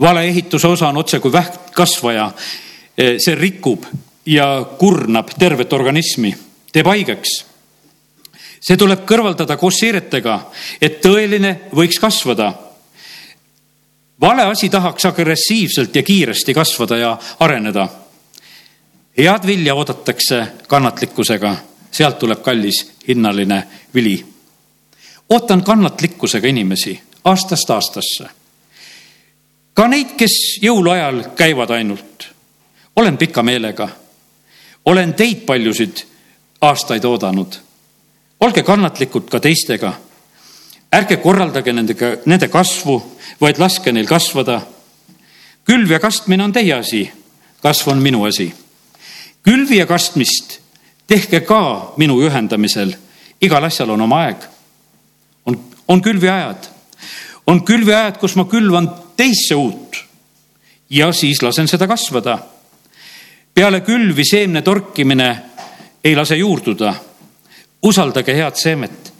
valeehituse 0.00 0.68
osa 0.68 0.88
on 0.88 0.96
otse 0.96 1.20
kui 1.20 1.32
vähkkasvaja. 1.32 2.32
see 2.96 3.34
rikub 3.34 3.84
ja 4.26 4.66
kurnab 4.78 5.28
tervet 5.38 5.72
organismi, 5.72 6.36
teeb 6.72 6.86
haigeks. 6.86 7.44
see 8.60 8.76
tuleb 8.76 9.04
kõrvaldada 9.06 9.56
koos 9.56 9.78
siiretega, 9.78 10.50
et 10.80 11.00
tõeline 11.00 11.60
võiks 11.72 11.98
kasvada. 12.00 12.52
vale 14.20 14.42
asi 14.42 14.68
tahaks 14.68 15.06
agressiivselt 15.06 15.96
ja 15.96 16.02
kiiresti 16.02 16.54
kasvada 16.54 16.96
ja 16.96 17.18
areneda 17.40 17.88
head 19.24 19.46
vilja 19.46 19.74
oodatakse 19.74 20.46
kannatlikkusega, 20.68 21.56
sealt 21.90 22.18
tuleb 22.18 22.42
kallis 22.42 22.92
hinnaline 23.08 23.62
vili. 23.94 24.26
ootan 25.28 25.62
kannatlikkusega 25.62 26.48
inimesi 26.48 27.00
aastast 27.24 27.70
aastasse. 27.70 28.24
ka 29.74 29.88
neid, 29.88 30.14
kes 30.16 30.58
jõuluajal 30.62 31.24
käivad 31.36 31.70
ainult. 31.70 32.28
olen 32.96 33.18
pika 33.18 33.42
meelega. 33.42 33.88
olen 34.84 35.14
teid 35.14 35.36
paljusid 35.46 36.04
aastaid 36.60 37.04
oodanud. 37.04 37.58
olge 38.40 38.62
kannatlikud 38.62 39.30
ka 39.30 39.40
teistega. 39.40 39.92
ärge 40.94 41.16
korraldage 41.16 41.72
nendega, 41.72 42.06
nende 42.26 42.48
kasvu, 42.48 43.16
vaid 43.40 43.58
laske 43.58 43.92
neil 43.92 44.06
kasvada. 44.06 44.62
külv 45.64 45.90
ja 45.90 46.00
kastmine 46.00 46.44
on 46.44 46.52
teie 46.52 46.74
asi, 46.74 47.10
kasv 47.62 47.88
on 47.88 47.98
minu 47.98 48.24
asi 48.24 48.54
külvi 49.42 49.78
ja 49.78 49.86
kastmist 49.86 50.60
tehke 51.06 51.40
ka 51.40 51.94
minu 51.96 52.20
ühendamisel. 52.22 52.94
igal 53.40 53.64
asjal 53.64 53.90
on 53.90 54.00
oma 54.00 54.24
aeg. 54.26 54.36
on, 55.46 55.58
on 55.88 56.02
külviajad, 56.02 56.68
on 57.46 57.64
külviajad, 57.64 58.18
kus 58.18 58.36
ma 58.36 58.44
külvan 58.44 58.90
teisse 59.16 59.54
uut 59.54 60.04
ja 60.90 61.12
siis 61.12 61.42
lasen 61.42 61.68
seda 61.68 61.86
kasvada. 61.86 62.38
peale 63.54 63.80
külvi 63.80 64.24
seemne 64.24 64.62
torkimine 64.62 65.42
ei 66.04 66.16
lase 66.16 66.36
juurduda. 66.36 66.94
usaldage 67.82 68.34
head 68.34 68.56
seemet, 68.56 69.12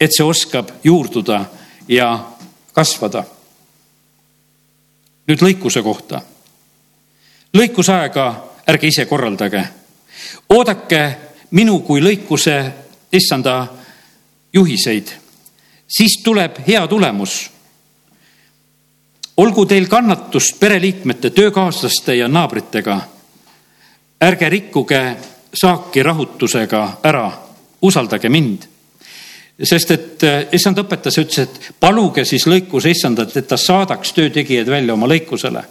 et 0.00 0.12
see 0.12 0.24
oskab 0.24 0.68
juurduda 0.84 1.44
ja 1.88 2.26
kasvada. 2.72 3.24
nüüd 5.28 5.40
lõikuse 5.42 5.82
kohta. 5.82 6.22
lõikusaega 7.54 8.53
ärge 8.68 8.86
ise 8.86 9.06
korraldage. 9.06 9.64
oodake 10.48 11.16
minu 11.50 11.78
kui 11.80 12.00
lõikuse 12.00 12.56
issanda 13.12 13.66
juhiseid, 14.52 15.08
siis 15.88 16.20
tuleb 16.24 16.58
hea 16.66 16.86
tulemus. 16.86 17.50
olgu 19.36 19.66
teil 19.66 19.86
kannatust 19.86 20.60
pereliikmete, 20.60 21.30
töökaaslaste 21.30 22.14
ja 22.14 22.28
naabritega. 22.28 23.00
ärge 24.20 24.48
rikkuge 24.48 25.16
saaki 25.54 26.02
rahutusega 26.02 26.98
ära, 27.02 27.32
usaldage 27.82 28.28
mind. 28.28 28.62
sest 29.62 29.90
et 29.90 30.22
eh, 30.22 30.48
issand 30.52 30.78
õpetas 30.78 31.16
ja 31.16 31.22
ütles, 31.22 31.38
et 31.38 31.74
paluge 31.80 32.24
siis 32.24 32.46
lõikuse 32.46 32.90
issandat, 32.90 33.36
et 33.36 33.46
ta 33.46 33.56
saadaks 33.56 34.12
töötegijaid 34.12 34.70
välja 34.70 34.94
oma 34.94 35.06
lõikusele. 35.06 35.62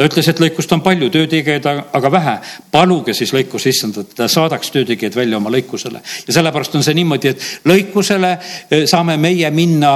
Ta 0.00 0.06
ütles, 0.08 0.30
et 0.32 0.38
lõikust 0.40 0.70
on 0.72 0.80
palju, 0.80 1.10
töötegijaid 1.12 1.66
aga 1.68 2.10
vähe. 2.12 2.38
paluge 2.72 3.12
siis 3.12 3.34
lõikuse 3.36 3.68
issandat, 3.68 4.14
ta 4.16 4.28
saadaks 4.32 4.70
töötegijaid 4.72 5.16
välja 5.16 5.36
oma 5.36 5.52
lõikusele. 5.52 6.00
ja 6.26 6.32
sellepärast 6.32 6.74
on 6.74 6.82
see 6.86 6.94
niimoodi, 6.94 7.28
et 7.28 7.42
lõikusele 7.68 8.30
eh, 8.32 8.86
saame 8.86 9.16
meie 9.16 9.50
minna 9.50 9.92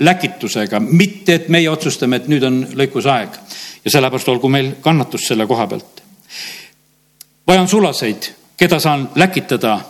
läkitusega, 0.00 0.80
mitte 0.80 1.34
et 1.34 1.48
meie 1.48 1.70
otsustame, 1.70 2.16
et 2.16 2.28
nüüd 2.28 2.44
on 2.44 2.60
lõikuse 2.76 3.08
aeg. 3.08 3.40
ja 3.84 3.90
sellepärast 3.90 4.28
olgu 4.28 4.48
meil 4.52 4.74
kannatus 4.80 5.24
selle 5.32 5.46
koha 5.46 5.66
pealt. 5.66 6.04
vajan 7.46 7.68
sulaseid, 7.68 8.30
keda 8.56 8.78
saan 8.78 9.08
läkitada, 9.14 9.80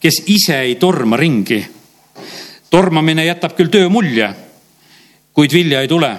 kes 0.00 0.22
ise 0.26 0.60
ei 0.60 0.74
torma 0.74 1.16
ringi 1.16 1.60
tormamine 2.72 3.26
jätab 3.26 3.52
küll 3.56 3.68
töö 3.72 3.88
mulje, 3.92 4.30
kuid 5.36 5.52
vilja 5.52 5.82
ei 5.84 5.88
tule. 5.88 6.16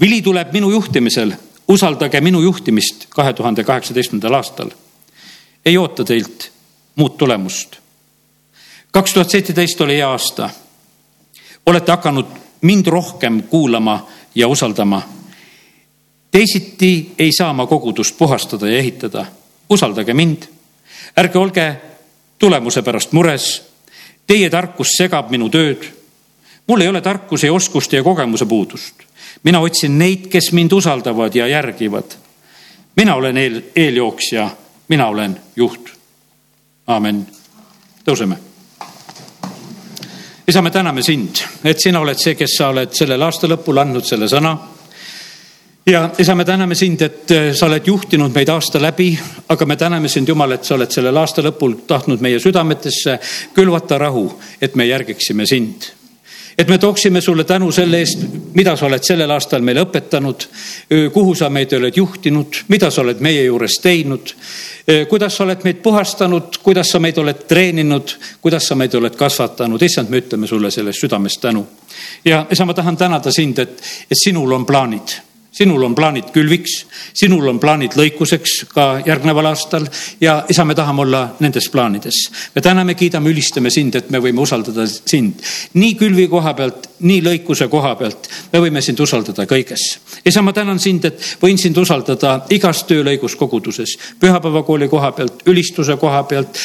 vili 0.00 0.22
tuleb 0.22 0.52
minu 0.52 0.70
juhtimisel, 0.70 1.32
usaldage 1.72 2.20
minu 2.20 2.42
juhtimist 2.42 3.06
kahe 3.08 3.32
tuhande 3.32 3.64
kaheksateistkümnendal 3.64 4.34
aastal. 4.34 4.70
ei 5.64 5.78
oota 5.78 6.04
teilt 6.04 6.50
muud 6.96 7.16
tulemust. 7.18 7.76
kaks 8.90 9.14
tuhat 9.14 9.30
seitseteist 9.30 9.80
oli 9.80 9.96
hea 9.96 10.10
aasta. 10.10 10.50
olete 11.66 11.92
hakanud 11.92 12.26
mind 12.60 12.86
rohkem 12.86 13.42
kuulama 13.42 14.06
ja 14.34 14.48
usaldama. 14.48 15.02
teisiti 16.30 17.14
ei 17.18 17.32
saa 17.32 17.52
ma 17.52 17.66
kogudust 17.66 18.18
puhastada 18.18 18.68
ja 18.68 18.78
ehitada. 18.78 19.26
usaldage 19.70 20.14
mind. 20.14 20.42
ärge 21.18 21.38
olge 21.38 21.76
tulemuse 22.38 22.82
pärast 22.82 23.12
mures 23.12 23.72
Teie 24.26 24.50
tarkus 24.50 24.94
segab 24.96 25.30
minu 25.30 25.50
tööd. 25.50 25.82
mul 26.66 26.80
ei 26.80 26.88
ole 26.88 27.00
tarkuse 27.00 27.46
ja 27.46 27.52
oskuste 27.52 27.96
ja 27.96 28.02
kogemuse 28.02 28.46
puudust. 28.46 29.01
Mina 29.42 29.60
otsin 29.60 29.98
neid, 29.98 30.26
kes 30.30 30.52
mind 30.52 30.72
usaldavad 30.72 31.34
ja 31.34 31.46
järgivad. 31.46 32.16
mina 32.96 33.14
olen 33.14 33.36
eel, 33.36 33.62
eeljooksja, 33.76 34.50
mina 34.88 35.06
olen 35.06 35.40
juht. 35.56 35.90
aamen. 36.86 37.26
tõuseme. 38.04 38.36
isa, 40.48 40.62
me 40.62 40.70
täname 40.70 41.02
sind, 41.02 41.36
et 41.64 41.80
sina 41.80 42.00
oled 42.00 42.18
see, 42.18 42.34
kes 42.34 42.56
sa 42.58 42.68
oled 42.68 42.92
sellel 42.92 43.22
aasta 43.22 43.48
lõpul 43.48 43.78
andnud 43.78 44.04
selle 44.04 44.28
sõna 44.28 44.58
ja 45.86 46.10
isa, 46.18 46.34
me 46.34 46.44
täname 46.44 46.74
sind, 46.74 47.02
et 47.02 47.30
äh, 47.30 47.54
sa 47.54 47.66
oled 47.66 47.86
juhtinud 47.86 48.34
meid 48.34 48.48
aasta 48.48 48.82
läbi, 48.82 49.12
aga 49.48 49.66
me 49.66 49.76
täname 49.76 50.08
sind, 50.08 50.28
Jumal, 50.28 50.52
et 50.52 50.64
sa 50.64 50.74
oled 50.74 50.90
sellel 50.90 51.16
aasta 51.16 51.42
lõpul 51.42 51.80
tahtnud 51.86 52.22
meie 52.22 52.38
südametesse 52.40 53.18
külvata 53.54 53.98
rahu, 53.98 54.28
et 54.60 54.74
me 54.74 54.86
järgiksime 54.86 55.46
sind. 55.46 55.90
Et 56.58 56.68
me 56.68 56.78
tooksime 56.78 57.20
sulle 57.20 57.44
tänu 57.44 57.72
selle 57.72 57.98
eest, 57.98 58.24
mida 58.54 58.76
sa 58.76 58.86
oled 58.86 59.04
sellel 59.04 59.30
aastal 59.30 59.62
meile 59.64 59.84
õpetanud, 59.86 60.46
kuhu 61.12 61.34
sa 61.34 61.48
meid 61.50 61.72
oled 61.78 61.96
juhtinud, 61.96 62.62
mida 62.68 62.90
sa 62.90 63.02
oled 63.02 63.20
meie 63.24 63.44
juures 63.44 63.78
teinud, 63.82 64.34
kuidas 65.08 65.36
sa 65.36 65.44
oled 65.44 65.64
meid 65.64 65.82
puhastanud, 65.82 66.60
kuidas 66.62 66.92
sa 66.92 67.00
meid 67.00 67.18
oled 67.18 67.44
treeninud, 67.48 68.16
kuidas 68.40 68.68
sa 68.68 68.76
meid 68.78 68.94
oled 68.94 69.16
kasvatanud. 69.16 69.82
issand, 69.82 70.10
me 70.10 70.22
ütleme 70.22 70.46
sulle 70.46 70.70
sellest 70.70 71.00
südamest 71.00 71.40
tänu. 71.40 71.66
ja 72.24 72.46
isa, 72.50 72.64
ma 72.64 72.74
tahan 72.74 72.96
tänada 72.96 73.32
sind, 73.32 73.58
et, 73.58 73.82
et 74.10 74.18
sinul 74.24 74.52
on 74.52 74.66
plaanid 74.66 75.31
sinul 75.52 75.82
on 75.84 75.94
plaanid 75.94 76.30
külviks, 76.32 76.78
sinul 77.14 77.48
on 77.48 77.58
plaanid 77.60 77.96
lõikuseks 77.98 78.54
ka 78.72 78.86
järgneval 79.06 79.50
aastal 79.50 79.84
ja 80.20 80.38
isa, 80.50 80.64
me 80.64 80.74
tahame 80.74 81.04
olla 81.04 81.22
nendes 81.40 81.68
plaanides. 81.68 82.30
me 82.54 82.62
täname, 82.62 82.94
kiidame, 82.94 83.30
ülistame 83.30 83.70
sind, 83.70 83.94
et 83.94 84.10
me 84.10 84.18
võime 84.18 84.40
usaldada 84.40 84.86
sind 84.86 85.42
nii 85.74 85.94
külvi 86.00 86.26
koha 86.28 86.54
pealt, 86.54 86.88
nii 87.00 87.20
lõikuse 87.22 87.68
koha 87.68 87.94
pealt. 87.96 88.28
me 88.52 88.62
võime 88.64 88.80
sind 88.80 89.00
usaldada 89.00 89.46
kõiges. 89.46 89.98
isa, 90.24 90.42
ma 90.42 90.52
tänan 90.52 90.78
sind, 90.78 91.04
et 91.04 91.20
võin 91.42 91.58
sind 91.58 91.76
usaldada 91.76 92.46
igas 92.50 92.84
töölõigus 92.88 93.36
koguduses, 93.36 93.96
pühapäevakooli 94.20 94.88
koha 94.88 95.12
pealt, 95.12 95.42
ülistuse 95.46 95.96
koha 95.96 96.22
pealt, 96.24 96.58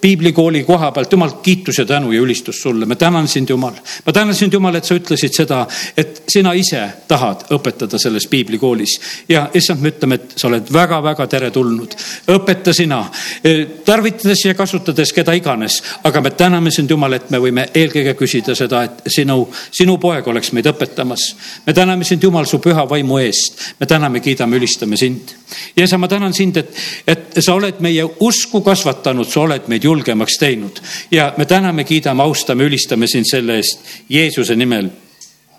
piiblikooli 0.00 0.64
koha 0.64 0.92
pealt. 0.92 1.12
jumal, 1.12 1.30
kiitus 1.42 1.78
ja 1.78 1.86
tänu 1.86 2.12
ja 2.12 2.20
ülistus 2.20 2.62
sulle, 2.62 2.86
me 2.86 2.96
tänan 2.96 3.28
sind, 3.28 3.50
Jumal. 3.50 3.74
ma 4.06 4.12
tänan 4.12 4.34
sind, 4.34 4.52
Jumal, 4.52 4.74
et 4.74 4.84
sa 4.84 4.94
ütlesid 4.94 5.34
seda, 5.34 5.66
et 5.96 6.22
sina 6.28 6.52
ise 6.52 6.82
tahad 7.08 7.46
õpetada 7.50 7.95
õpetada 7.96 7.98
selles 7.98 8.26
piiblikoolis. 8.26 9.00
ja 9.28 9.50
issand, 9.54 9.80
me 9.80 9.90
ütleme, 9.90 10.14
et 10.14 10.34
sa 10.36 10.48
oled 10.48 10.72
väga-väga 10.72 11.26
teretulnud. 11.26 11.96
õpeta 12.28 12.72
sina, 12.72 13.10
e, 13.42 13.66
tarvitades 13.84 14.44
ja 14.44 14.54
kasutades 14.54 15.12
keda 15.12 15.32
iganes, 15.32 15.82
aga 16.04 16.20
me 16.20 16.30
täname 16.30 16.70
sind, 16.70 16.90
Jumal, 16.90 17.12
et 17.12 17.30
me 17.30 17.38
võime 17.38 17.68
eelkõige 17.74 18.14
küsida 18.14 18.54
seda, 18.54 18.84
et 18.84 19.02
sinu, 19.06 19.48
sinu 19.70 19.98
poeg 19.98 20.26
oleks 20.26 20.52
meid 20.52 20.66
õpetamas. 20.66 21.36
me 21.66 21.72
täname 21.72 22.04
sind, 22.04 22.22
Jumal, 22.22 22.46
su 22.46 22.58
püha 22.58 22.88
vaimu 22.88 23.18
eest. 23.18 23.74
me 23.80 23.86
täname, 23.86 24.20
kiidame, 24.20 24.56
ülistame 24.56 24.96
sind. 24.96 25.34
ja 25.76 25.86
sa, 25.86 25.98
ma 25.98 26.08
tänan 26.08 26.34
sind, 26.34 26.56
et, 26.56 26.74
et 27.06 27.38
sa 27.40 27.54
oled 27.54 27.80
meie 27.80 28.04
usku 28.20 28.60
kasvatanud, 28.60 29.28
sa 29.28 29.40
oled 29.40 29.68
meid 29.68 29.84
julgemaks 29.84 30.38
teinud 30.38 30.80
ja 31.10 31.32
me 31.36 31.44
täname, 31.44 31.84
kiidame, 31.84 32.22
austame, 32.22 32.64
ülistame 32.64 33.06
sind 33.06 33.26
selle 33.30 33.56
eest 33.56 33.80
Jeesuse 34.08 34.56
nimel. 34.56 34.90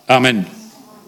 amen 0.07 0.45